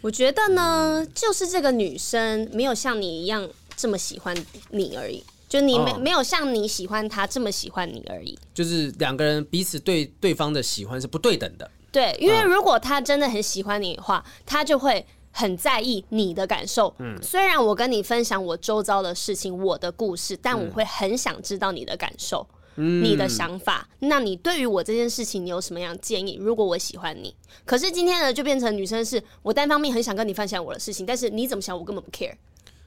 [0.00, 4.36] 我觉得呢，就是这个女生没有像你一样这么喜欢
[4.70, 8.38] 你而已，就你没、哦、没有像你喜欢她这么喜欢你而已。
[8.54, 11.70] 就是两个人彼此对对方的喜欢是不对等的。
[11.90, 16.94] 对，因为如果他真的很喜欢你的话，他就会很在意你的感受。
[16.98, 23.88] 嗯，虽然我跟你分享我周遭的事情、我的故事，但我会很想知道你的感受、嗯、你的想法。
[23.98, 26.36] 那你对于我这件事情，你有什么样的建议？
[26.40, 32.34] 如果我喜欢你，可是今天呢，就变成女生是我单方面很想跟你分享我的事情，但是你怎么想，我根本不 care。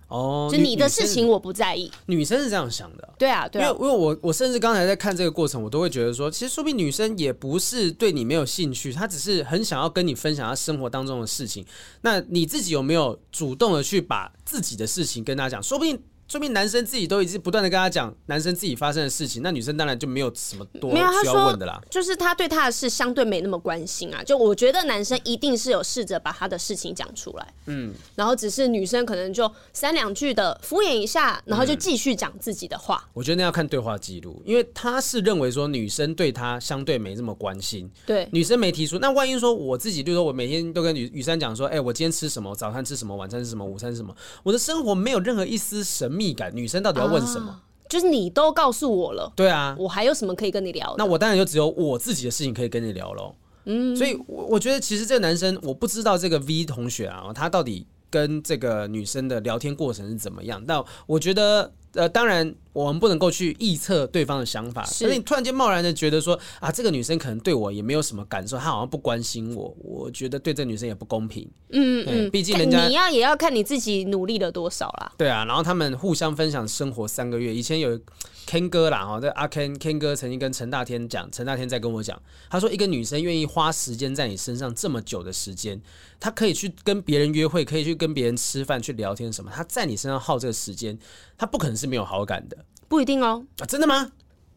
[0.08, 1.90] 哦，就你的事情我不在意。
[2.08, 3.70] 女，女生是这样想的，对啊，对啊。
[3.70, 11.66] 因为因为我我甚至刚才在看这个过程，我都会觉得说，其实说不定女生也不是对你没有兴趣，她只是很想要跟你分享她生活当中的事情。
[12.02, 15.64] 那你自己有没有主动的去把自己的事情跟她讲？
[15.64, 15.98] 说不定。
[16.32, 21.78] 说明男生自己都已经不断的跟他讲男生自己发生的事情，那女生当然就没有什么多需要问的啦。
[21.90, 24.24] 就是他对他的事相对没那么关心啊。
[24.24, 33.06] 就我觉得男生一定是有试着把他的事情讲出来，嗯，然后只是女生可能就三两句的敷衍一下，然后就继续讲自己的话。
[33.12, 38.98] 我觉得那要看对话记录，因为他是认为说女生对他相对没这么关心，对，女生没提出。
[39.00, 42.56] 那万一说我自己，就是说我每天都跟雨雨珊讲说，哎，我今天吃什么？
[42.56, 43.14] 早餐吃什么？
[43.14, 43.66] 晚餐吃什么？
[43.66, 44.16] 午餐吃什么？
[44.44, 46.56] 我的生活没有任何一丝神秘感。
[46.56, 47.50] 女生到底要问什么？
[47.50, 50.94] 啊，就是你都告诉我了，对啊，我还有什么可以跟你聊？
[50.98, 53.34] 那我当然就只有我自己的事情可以跟你聊喽。
[53.66, 60.64] 嗯，所以我觉得其实这个男生，我不知道这个 V 同学啊，他到底跟这个女生的聊天过程是怎么样。
[60.66, 64.84] 但我觉得，呃，当然我们不能够去臆测对方的想法。
[64.86, 71.50] 所以你突然间贸然的觉得说啊，这个女生可能对我也没有什么感受，她好像不关心我，我觉得对这女生也不公平。
[71.70, 75.12] 嗯嗯，毕竟人家你要也要看你自己努力了多少啦。
[75.18, 78.00] 对啊，然后他们互相分享生活三个月，以前有
[78.48, 85.82] Ken 哥啦哈，这阿 Ken Ken 哥曾经跟陈大天讲，陈大天在跟我讲，他说一个女生愿意花时间在你身上这么久的时间，
[86.20, 90.98] 她可以去跟别人约会，可以去跟别人吃饭，去聊天什么，她在你身上耗这个时间，
[91.38, 92.58] 她不可能是没有好感的。
[92.92, 94.12] 不一定哦，啊，真的吗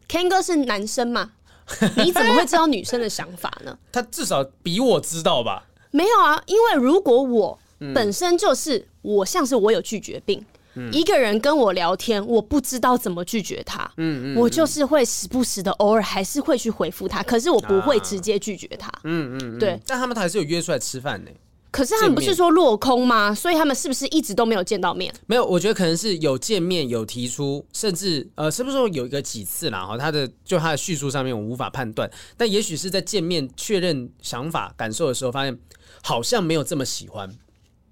[0.09, 1.31] ？Ken 哥是男生嘛？
[1.95, 3.77] 你怎么会知道女生的想法呢？
[3.93, 5.63] 他至少比我知道吧？
[5.91, 7.57] 没有啊，因为如果我
[7.93, 19.79] 本身就是、嗯、我，像是我有拒绝病、嗯，一个人跟我聊天，我不知道怎么拒绝他，嗯嗯，我就是会时不时的偶尔还是会去回复他，可是我不会直接拒绝他，嗯嗯，对。
[19.87, 21.31] 但他们还是有约出来吃饭呢。
[21.75, 23.35] 可是他们不是说落空吗？
[23.35, 25.13] 所以他们是不是一直都没有见到面？
[25.27, 29.85] 没有，我觉得可能是有见面，有提出，甚至呃，是不是说有一个几次啦？
[29.85, 35.59] 哈，他的就他的叙述上面我无法判断，但也许是在见面确认想法感受的时候，发现
[36.01, 37.29] 好像没有这么喜欢。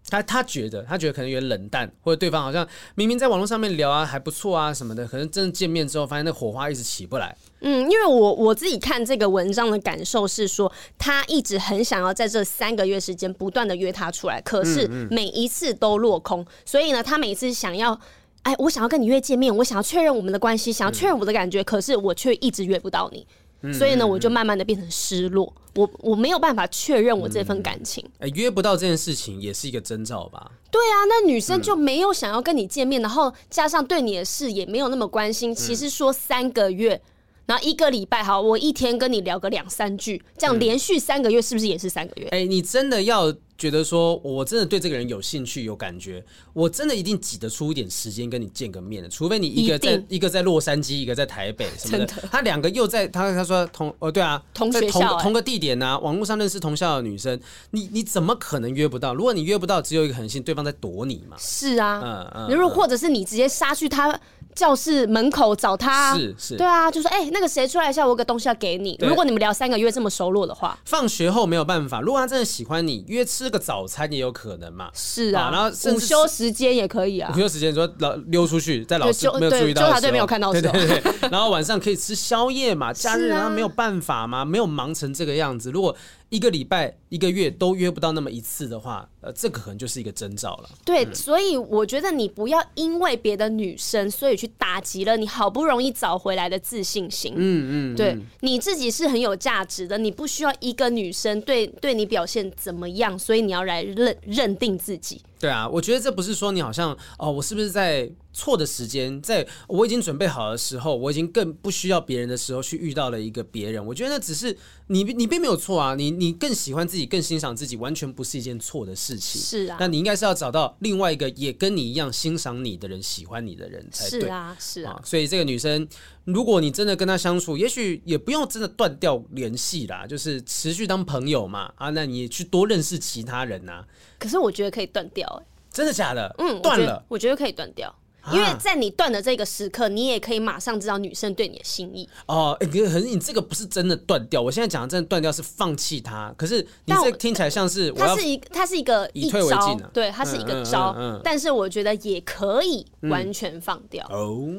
[0.10, 7.36] 他他觉得，他觉得可能有点冷淡，或者对方好像明明在网络上面聊啊还不错啊什么的，可能真的见面之后发现那火花一直起不来。
[7.62, 16.42] 嗯，因为我我自己看这个文章的感受是说，他一直很想要在这三个月时间不断的约他出来，可是每一次都落空。
[16.42, 16.48] 嗯嗯。
[16.66, 17.98] 所以呢，他每次想要，
[18.42, 23.26] 哎，我想要跟你约见面，我想要确认我们的关系，想要确认我的感觉，可是我却一直约不到你。
[23.72, 28.04] 所以呢，我就慢慢的变成失落，我我没有办法确认我这份感情。
[28.20, 30.52] 哎、嗯，约不到这件事情也是一个征兆吧？
[30.72, 35.54] 对啊，那女生就没有想要跟你见面，然后加上对你的事也没有那么关心。
[35.54, 37.02] 其实说三个月。
[37.46, 42.28] 然后一个礼拜好，我一天跟你聊个两三句，这样连续三个月是不是也是三个月？
[42.30, 46.24] 哎、你真的要觉得说我真的对这个人有兴趣、有感觉，
[46.54, 57.40] 我真的一定挤得出一点时间跟你见个面的，除非你一个在一,一个在洛杉矶，一个在台北什么的，的他两个又在他他说同哦对啊，同学校、欸、同同个地点啊，网络上认识同校的女生，
[57.72, 59.14] 你你怎么可能约不到？
[59.14, 61.38] 如果你约不到，只有一个可能性，对方在躲你嘛。
[61.40, 62.02] 是啊，
[62.36, 64.20] 嗯嗯，如果或者是你直接杀去他。
[64.54, 68.96] 教室门口找他，是是，对啊，就说哎、欸，那个谁出来一下，我有个东西要给你。
[69.02, 72.00] 如果你们聊三个月这么熟络的话，放学后没有办法。
[72.02, 74.90] 如果他真的喜欢你，约吃个早餐也有可能嘛。
[74.94, 77.32] 是啊，啊然后午休时间也可以啊。
[77.36, 81.30] 午休时间说老溜出去，在老师没有注意到的时候，对，没有看到的时候，对对对。
[81.30, 85.72] 然后晚上可以吃宵夜嘛， 假日然后没有办法嘛，没有忙成这个样子。
[85.72, 85.96] 如果
[86.34, 90.70] 一个礼拜、一个月都约不到那么一次的话，呃，这个可能就是一个征兆了。
[90.84, 97.36] 对、嗯，所以我觉得你不要因为别的女生，所以去打击了你好不容易找回来的自信心。
[97.36, 105.22] 嗯嗯，对，你自己是很有价值的，你不需要一个女生对对你表现怎么样，所以你要来认认定自己。
[105.44, 113.86] 对啊，我觉得这不是说你好像哦，我是不是在错的时间，在我已经准备好的时候，我已经更不需要别人的时候去遇到了一个别人。
[113.86, 114.56] 我觉得那只是
[114.88, 119.42] 你你并没有错啊，你你更喜欢自己，更欣赏自己，完全不是一件错的事情。
[119.42, 124.22] 是啊，那你应该是要找到另外一个也跟你一样欣赏你的人，喜欢你的人才对。
[124.22, 125.02] 是啊，是啊。
[125.04, 125.86] 所以这个女生，
[126.26, 131.72] 如果你真的跟他相处，也许也不用真的断掉联系啦，就是持续当朋友嘛。
[131.76, 133.86] 啊，那你去多认识其他人啊。
[134.18, 135.46] 可是我觉得可以断掉欸。
[135.72, 136.34] 真的假的？
[136.38, 137.94] 嗯，断了我，我觉得可以断掉，
[138.32, 142.08] 因为在你断的这个时刻，你也可以马上知道女生对你的心意。
[142.28, 146.34] 哦，可是你这个不是真的断掉，我现在讲的真的断掉是放弃他。
[146.38, 150.94] 可是你这听起来像是，它是一，它是一个以退为进的，对，它是一个招。
[150.98, 154.08] 嗯嗯嗯嗯，但是我觉得也可以完全放掉。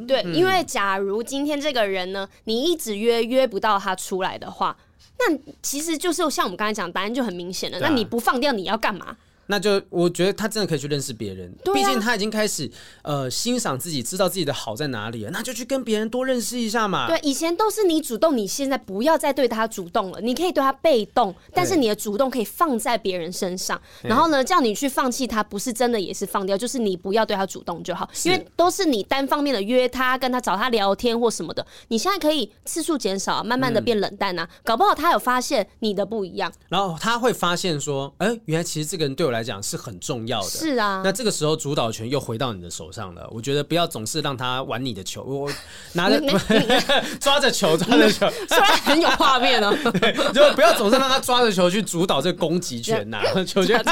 [0.06, 4.76] 对，因为假如今天这个人呢，你一直约约不到他出来的话，
[5.18, 7.78] 那其实就是像我们刚才讲，答案就很明显了。
[7.80, 9.16] 那你不放掉，你要干嘛？
[9.46, 12.70] 那就我觉得他真的可以去认识别人，毕竟他已经开始
[13.02, 17.06] 呃欣赏自己，知道自己的好在哪里了，那就去跟别人多认识一下嘛。
[17.06, 23.80] 对，以前都是你主动，你现在不要再对他主动了，你可以对他被动，但是你的主动可以放在别人身上。
[24.02, 41.02] 然后呢，叫你去放弃他，不是真的也是放掉，就是你不要对他主动就好，因为都是你单方面的约他，跟他找他聊天或什么的，你现在可以次数减少，慢慢的变冷淡啊，搞不好他有发现你的不一样，然后他会发现说，哎，原来其实这个人对我来讲是很重要的，是啊。
[41.04, 43.28] 那这个时候主导权又回到你的手上了。
[43.30, 45.50] 我觉得不要总是让他玩你的球，我
[45.92, 46.22] 拿着
[47.20, 49.76] 抓着球，抓着球，虽然很有画面哦。
[50.00, 53.20] 对，就不要总是让他抓着球去主导这个攻击权呐。
[53.44, 53.82] 球权。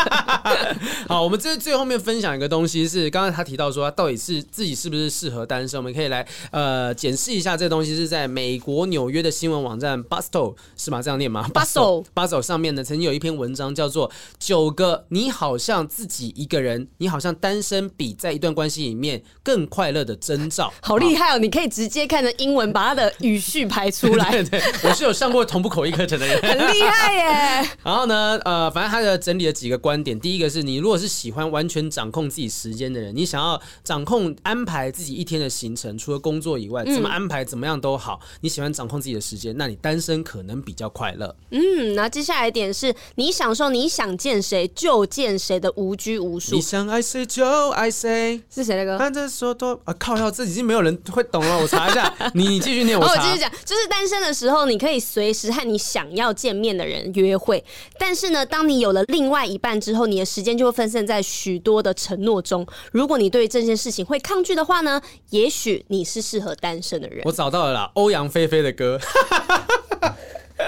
[1.08, 11.02] 好，我们这最后面分享一个东西是，刚刚他提到说他到底是自己是不是适合单身，我们可以来呃检视一下这个东西是在美国纽约的新闻网站 Bustle 是吗？
[11.02, 15.31] 这样念吗？Bustle Bustle 上面呢曾经有一篇文章叫做九个你。
[15.32, 20.72] 好像自己一个人，你好像单身比在一段关系里面更快乐的征兆。
[20.82, 21.38] 好厉害哦！
[21.38, 24.30] 你可以直接看着英文把它的语序排出来。
[24.44, 27.70] 对，对对，我是有上过同步口译课程的人， 很厉害耶。
[27.82, 30.18] 然后呢，呃，反正他的整理了几个观点。
[30.20, 38.20] 第一个是你如果是喜欢完全掌控自己时间的人，你想要掌控安排自己一天的行程，除了工作以外，怎么安排怎么样都好。
[38.22, 41.34] 嗯、你喜欢掌控自己的时间，那你单身可能比较快乐。
[41.50, 46.54] 嗯，那接下来一点是你享受你想见谁就见谁的无拘无束。
[46.54, 48.98] 你想爱谁就爱谁，是谁的歌？
[48.98, 50.16] 反正说多啊，靠！
[50.16, 51.58] 要这已经没有人会懂了。
[51.58, 53.12] 我查一下， 你继续念，我查。
[53.14, 57.64] 我继续讲，就是单身的时候，你可以随时和你想要见面的人约会。
[57.98, 62.66] 但是呢，当你有了另外一半之后，你的时间就会分散在许多的承诺中。
[62.92, 65.00] 如果你对这件事情会抗拒的话呢，
[65.30, 67.22] 也许你是适合单身的人。
[67.24, 68.98] 我找到了啦，欧阳菲菲的歌。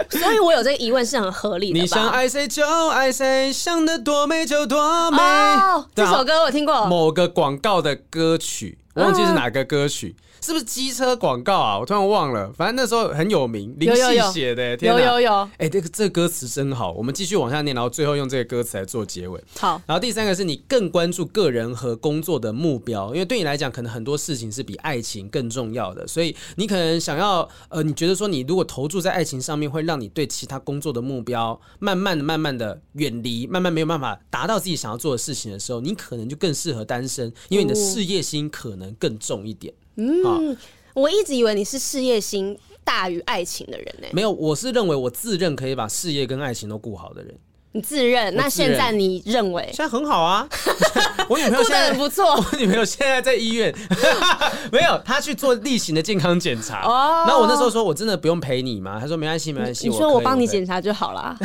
[0.11, 1.79] 所以我有这个疑问是很合理的。
[1.79, 5.19] 你想爱谁就爱谁，想得多美就多美。
[5.19, 10.15] 哦，这首歌我听过，某个广告的歌曲，我忘记是哪个歌曲。
[10.45, 11.79] 是不是机车广告啊？
[11.79, 14.79] 我突然忘了，反正那时候很有名，林夕写的、欸。
[14.83, 15.33] 有有有。
[15.53, 16.93] 哎、欸，这个这个歌词真好。
[16.93, 19.43] 我们继续往下念，然后最后用这个歌词来做结尾。
[19.59, 19.81] 好。
[19.87, 39.73] 然后第三个是你更关注个人和工作的目标，因为对你来讲，可能很多事情是比爱情更重要的，所以你可能想要呃，你觉得说你如果投注在爱情上面，会让你对其他工作的目标慢慢的、慢慢的远离，慢慢没有办法达到自己想要做的事情的时候，你可能就更适合单身，因为你的事业心可能更重一点。
[39.97, 40.57] 嗯，
[40.95, 44.13] 我一直以为你是事业心大于爱情的人呢、欸。
[44.13, 47.35] 没有，我是认为我自认可以把事业跟爱情都顾好的人。
[47.75, 48.33] 你自认？
[48.37, 49.65] 那现在你认为？
[49.75, 50.47] 现在很好啊，
[51.29, 52.25] 我女朋友现在很不错。
[52.39, 53.75] 我女朋友现在在医院，
[54.71, 56.83] 没有，她去做例行的健康检查。
[56.87, 57.25] 哦。
[57.27, 58.99] 那我那时候说，我真的不用陪你吗？
[59.01, 59.89] 她说没关系，没关系。
[59.89, 61.37] 你说我帮你检查就好了。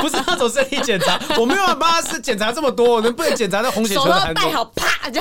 [0.00, 4.06] 不是那种身体检查，我没有办法是检查这么多，能不能检查那红血球？
[4.06, 5.20] 手都戴好，啪就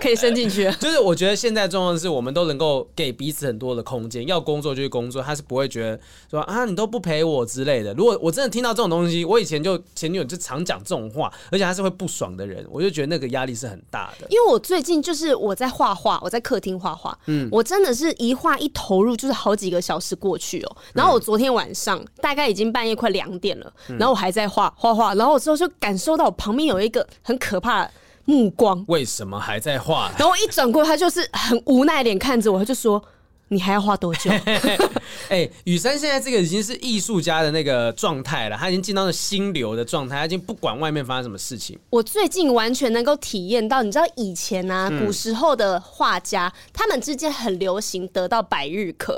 [0.00, 0.70] 可以伸进去。
[0.78, 5.98] 就是我觉得现在状况是我们都能够给彼此很多的空间，要工作就去工作，他是不会觉得
[6.30, 7.92] 说啊你都不陪我之类的。
[7.94, 10.36] 如果我真的听到这种东西，我以前就前女友就。
[10.46, 14.26] 常讲这种话，而且他是会不爽的人，我就觉得那个压力是很大的。
[14.28, 20.76] 因为我最近就是我在画画，我在客厅画画，嗯，我真的是一画一投入就是好几个小时过去哦。
[20.92, 27.90] 然后我昨天晚上大概已经半夜快两点了，然后我还在画画画，然后我之后就感受到我旁边有一个很可怕的
[28.26, 28.84] 目光。
[28.86, 30.12] 为什么还在画？
[30.18, 33.02] 然后我一转过，他就是很无奈脸看着我，他就说。
[33.48, 34.30] 你还要画多久？
[35.28, 41.78] 哎、欸，宇珊现在这个已经是艺术家的那个状态了，他已经进到了心流的状态，他已经不管外面发生什么事情。
[41.90, 49.12] 我最近完全能够体验到，你知道以前啊，古时候的画家，嗯、他们之间很流行得到百日咳。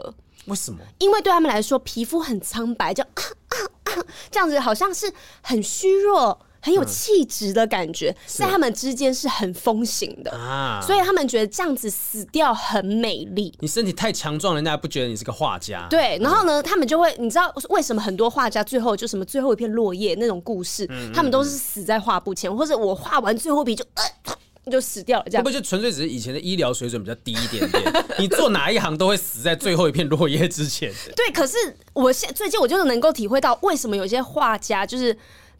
[0.46, 0.78] 为什么？
[0.98, 3.08] 因为对他们来说，皮肤很苍白，就啊
[3.48, 5.12] 啊啊这样子，好像是
[5.42, 6.38] 很虚弱。
[6.68, 13.54] 很有气质的感觉，嗯、在他们之间是很风行的啊，所以他们觉得这样子死掉很美丽。
[13.60, 15.86] 你身体太强壮，人家不觉得你是个画家。
[15.88, 24.04] 对，然后呢，嗯、他们就会，你知道为什么很多画家最后就什么最后一片落叶那种故事，他们都是死在画布前，或者我画完最后一笔就呃
[24.70, 28.04] 就死掉了，这样会不会就纯粹只是以前的医疗水准比较低一点点？
[28.20, 30.92] 你做哪一行都会死在最后一片落叶之前。
[31.16, 31.56] 对，可是
[31.94, 35.16] 我现最近我就是能够体会到为什么有些画家就是。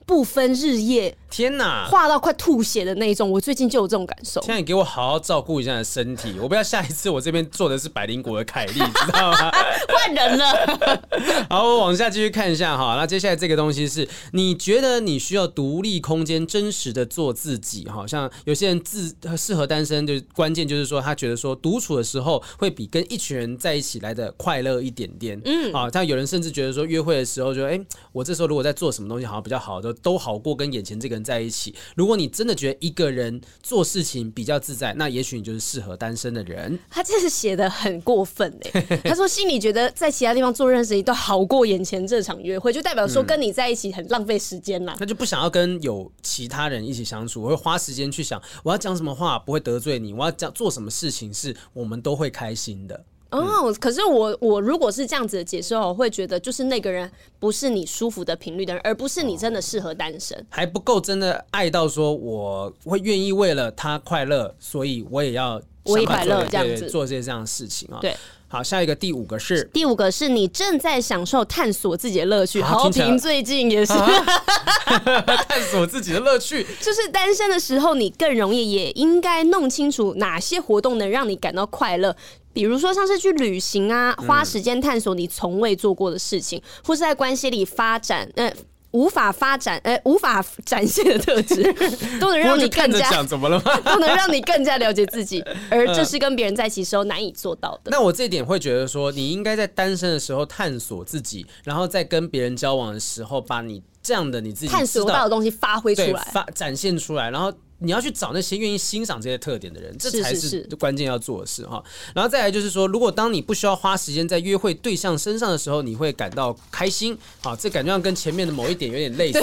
[0.08, 4.40] 不分日夜，天哪，画到快吐血的那一种，我最近就有这种感受。
[4.40, 9.50] 现在你给我好好照顾一下你的身体，我不要下一次我这边做的是百灵果的凯莉，知道吗？
[9.88, 11.04] 换人了。
[11.50, 12.96] 好，我往下继续看一下哈。
[12.96, 17.86] 那接下来这个东西是你觉得你需要独立空间，真实的做自己。
[17.88, 25.40] 好像有些人自适合单身，就关键就是说他觉得说独处的时候会比跟一群人在一起来的快乐一点点。
[25.44, 27.80] 嗯，啊，但有人甚至觉得说约会的时候就，就、欸、哎，
[28.12, 29.88] 我这时候如果在做什么东西好像比较好的。
[30.00, 31.74] 都好过跟眼前这个人在一起。
[31.94, 36.78] 如果你真的觉得一个人做事情比较自在，那也许你就是适合单身的人。
[36.88, 44.96] 他这是写的很过分哎，他说心里觉得在其他地方做任何事情都好过眼前这场约会，就代表说跟你在一起很浪费时间啦。
[44.98, 53.04] 那就不想要跟有其他人一起相处，我会花时间去想我要讲什么话不会得罪你，我要讲做什么事情是我们都会开心的。
[53.30, 66.88] 哦，可是我我如果是这样子的解释，我会觉得就是那个人不是你舒服的频率的人，而不是你真的适合单身，还不够真的爱到说我会愿意为了他快乐，所以我也要我也快乐这样子。
[66.88, 67.98] 做这些这样的事情啊。
[68.00, 68.16] 对，
[68.50, 72.62] 好，下一个第五个是第五个是你正在享受探索自己的乐趣。
[72.62, 73.92] 豪平最近也是
[75.46, 82.16] 探索自己的乐趣，就是单身的时候，你更容易也应该弄清楚哪些活动能让你感到快乐。
[82.54, 88.50] 比如说，像是去旅行啊，花时间探索你从未做过的事情，嗯、或是在关系里发展，呃，
[88.92, 91.62] 无法发展，哎，无法展现的特质，
[92.18, 93.76] 都能让你更加讲怎么了吗？
[93.84, 97.90] 都能让你更加了解自己， 而这是跟别人在一起时候难以做到的。
[97.90, 107.52] 那我这一点会觉得说，你应该在单身的时候探索自己，然后在跟别人交往的时候，把你这样的你自己探索到的东西发挥出来，发展现出来，然后。
[107.80, 111.82] 你要去找那些愿意欣赏这些特点的人，这才是关键要做的事哈。
[112.12, 117.16] 然后再来就是说，如果当你不需要花时间在约会对象身上的时候，你会感到开心。
[117.40, 119.40] 好，这感觉上跟前面的某一点有点类似，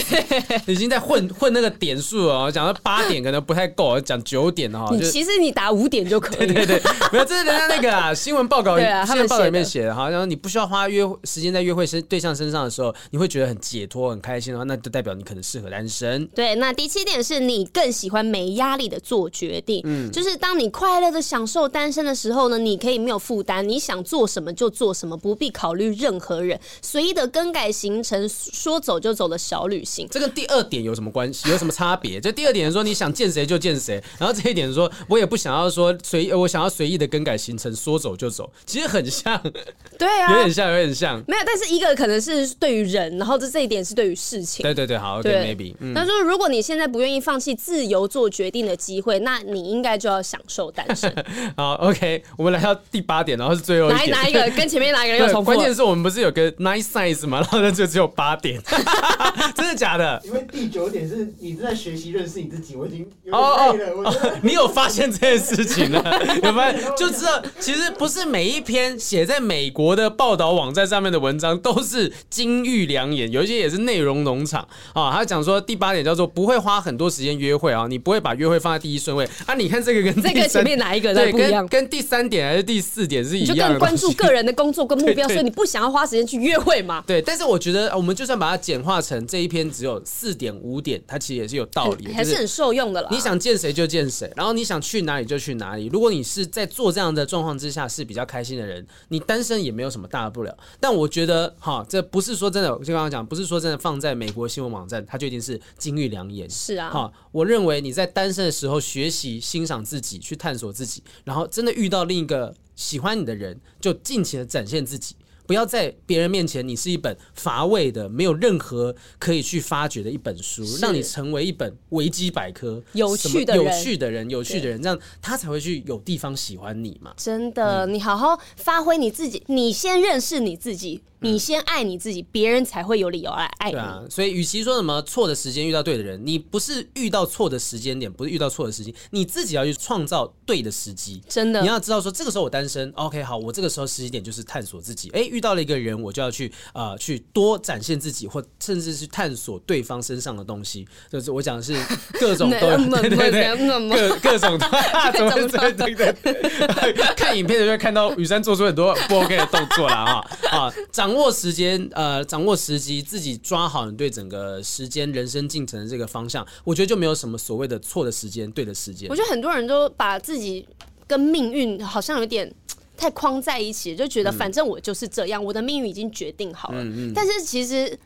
[0.68, 2.52] 已经在混 混那个点数哦。
[2.52, 4.90] 讲到八点可能不太够，讲九点哈。
[4.92, 6.48] 你其实你打五点就可以。
[6.48, 6.82] 对对对，
[7.14, 10.10] 没有，这是人家那个啊新闻报告，新闻报告里面写的哈。
[10.10, 16.28] 然后你不需要花约时间在约会身对象身上的时候，你会觉得很解脱、很开心的话，那就代表你可能适合单身。
[16.36, 18.25] 对，那第七点是你更喜欢。
[18.26, 30.08] 没压力的做决定，嗯，就是当你快乐的享受单身的时候呢，你可以没有负担，你想做什么就做什么，不必考虑任何人，随意的更改行程，说走就走的小旅行。
[30.10, 31.50] 这跟第二点有什么关系？
[31.50, 32.20] 有什么差别？
[32.20, 39.42] 就第二点说你想见谁就见谁，然后这一点说我也不想要说随，我想要随意的更改行程，说走就走，其实很像，
[39.98, 44.64] 对啊，有点像，有点像，没有，但是一个可能是对于人，然后这这一点是对于事情。
[44.64, 45.76] 对对对，好，OK，maybe。
[45.94, 51.14] 那说如果你现在不愿意放弃自由做决定的机会，那你应该就要享受单身。
[51.58, 55.48] 好，OK，我们来到第八点，然后是最后一点，哪一个跟前面哪一个人有重复？
[55.52, 57.40] 关键是我们不是有个 nice size 吗？
[57.44, 58.58] 然后那就只有八点，
[59.54, 60.22] 真的假的？
[60.24, 64.02] 因为第九点是你正在学习认识你自己，我已经有点累了。
[64.02, 66.02] 哦哦，你有发现这件事情了？
[66.42, 75.12] 有发现就知道，其实不是每一篇写在美国的报道网站上面的文章都是金玉良言，有一些也是内容农场啊。
[75.12, 79.56] 他讲说第八点叫做不会花很多时间约会啊，你不会把约会放在第一顺位啊。
[79.56, 81.68] 你看这个跟这个前面哪一个在不一样？
[81.68, 83.54] 跟第三点还是第四点是一样的？
[83.54, 87.04] 你就更关注个人的工作跟目标， 所以你不想要花时间去约会嘛？
[87.08, 93.10] 对，但是我觉得我们就算把它简化成这一篇只有四点五点，它其实也是有道理，还是很受用的啦。
[93.12, 95.90] 你想见谁就见谁，然后你想去哪里就去哪里。
[95.92, 100.56] 如果你是在做这样的状况之下是比较开心的人，你单身也没有什么大不了。
[100.80, 106.48] 但我觉得哈，这不是说真的，我就刚刚讲，不是说真的放在美国新闻网站，它就一定是金玉良言。
[106.48, 115.16] 是啊，哈，我认为你在单身的时候学习欣赏自己，去探索自己，然后真的遇到另一个喜欢你的人，就尽情的展现自己。
[115.48, 127.14] 不要在别人面前，你是一本乏味的、没有任何可以去发掘的一本书，让你成为一本维基百科，有趣的有趣的人，有趣的人，这样他才会去有地方喜欢你嘛。
[127.16, 131.04] 真的，嗯、你好好发挥你自己，你先认识你自己。
[131.20, 133.74] 你先爱你自己，别人才会有理由来爱你。
[133.74, 141.22] 对啊，所以与其说什么错的时间遇到对的人，你不是遇到错的时间点，不是遇到错的时机，你自己要去创造对的时机。
[141.28, 145.10] 真的，你要知道说这个时候我单身，OK，好，我这个时候时机点就是探索自己。
[145.12, 150.88] 哎，遇到了一个人，我就要去啊、呃，去多展现自己，或甚至是探索对方身上的东西。
[151.10, 151.74] 就是我讲的是
[152.20, 160.74] 各种 都有，对对对，各各种怎么对对对， 看影片的就会看到雨珊做出很多不 OK 的动作了啊啊，
[161.08, 161.16] 掌。
[161.16, 169.10] 握时间，呃，掌握时机，自己抓好你对整个时间、人生进程的这个方向，我觉得就没有什么所谓的错的时间、对的时间。
[169.10, 170.68] 我觉得很多人都把自己
[171.08, 172.54] 跟命运好像有点
[172.98, 176.84] 太框在一起，就觉得反正我就是这样，嗯、我的命运已经决定好了。
[176.84, 177.14] 嗯嗯。
[177.16, 177.98] 但是其实。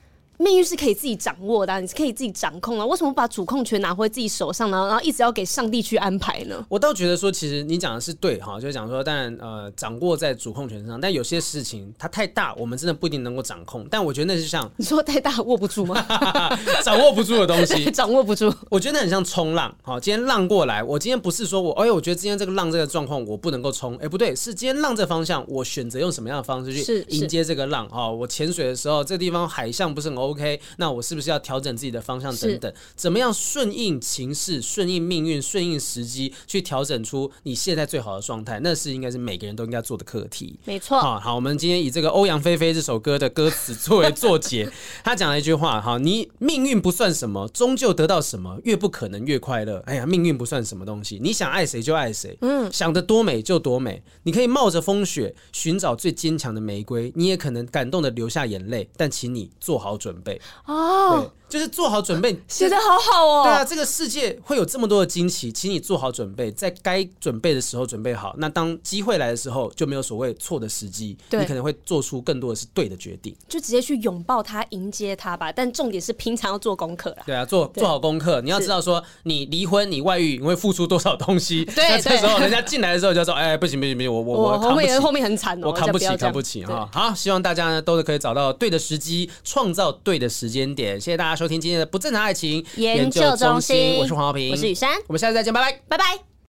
[0.42, 2.88] 命运是可以自己掌握的，啊，你是可以自己掌控的。
[2.88, 4.88] 为什么把主控权拿回自己手上呢？
[4.88, 6.66] 然后一直要给上帝去安排呢？
[6.70, 13.86] 我倒觉得说，其实你讲的是对哈，就是讲说，当然呃，掌握在主控权上，但有些事情它太大，我们真的不一定能够掌控。
[13.92, 16.02] 但我觉得那是像你说太大握不住吗？
[16.86, 18.50] 掌握不住的东西，掌握不住。
[18.70, 19.76] 我觉得很像冲浪。
[19.82, 27.86] 好，今天浪过来，我今天不是说我，哎呦，我觉得今天这个浪这个状况我不能够冲，哎，不对，是今天浪这方向，我选择用什么样的方式去迎接这个浪？
[27.90, 30.29] 哈，我潜水的时候，这个地方海象不是很 OK，
[30.78, 31.10] 那我是。
[31.10, 32.72] 是不是要调整自己的方向等等？
[32.96, 38.60] 怎么样顺应情势、顺应命运、顺应时机，去调整出你现在最好的状态？
[38.62, 40.60] 那是应该是每个人都应该做的课题。
[40.66, 41.00] 没错。
[41.00, 44.72] 好，好，我们今天以这个欧阳菲菲这首歌的歌词作为作结，
[45.04, 49.82] 他讲了一句话：哈，你命运不算什么，终究得到什么，越不可能越快乐。
[49.88, 54.04] 哎呀，命运不算什么东西，你想爱谁就爱谁，嗯，想得多美就多美。
[54.22, 60.42] 你可以冒着风雪寻找最坚强的玫瑰，你也可能感动的流下眼泪，但请你做好准备。
[60.66, 61.32] 哦。
[61.50, 63.44] 对，就是做好准备， 写的好好哦。
[63.44, 68.36] 对啊，这个世界会有这么多的惊奇，请你做好准备，在该准备的时候准备好。
[68.38, 73.36] 那当机会来的时候，就没有所谓错的时机，你可能会做出更多的是对的决定。
[73.48, 75.52] 就直接去拥抱它，迎接它吧。
[75.52, 77.24] 但重点是平常要做功课啦。
[77.26, 78.42] 对啊，做做好功课。
[78.42, 81.66] 你要知道说，你离婚，你外遇，你会付出多少东西。
[81.76, 89.90] 对，那这时候人家进来的时候就说：“哎，不行不行不行，我我我后面后面很惨哦，我扛不起扛不起哈。”好，希望大家呢都是可以找到对的时机，创造。
[90.04, 91.00] 对的时间点。
[91.00, 96.29] 谢谢大家收听今天的不正常爱情研究中心，我是黄浩平，我是雨珊，我们下次再见，拜拜，拜拜。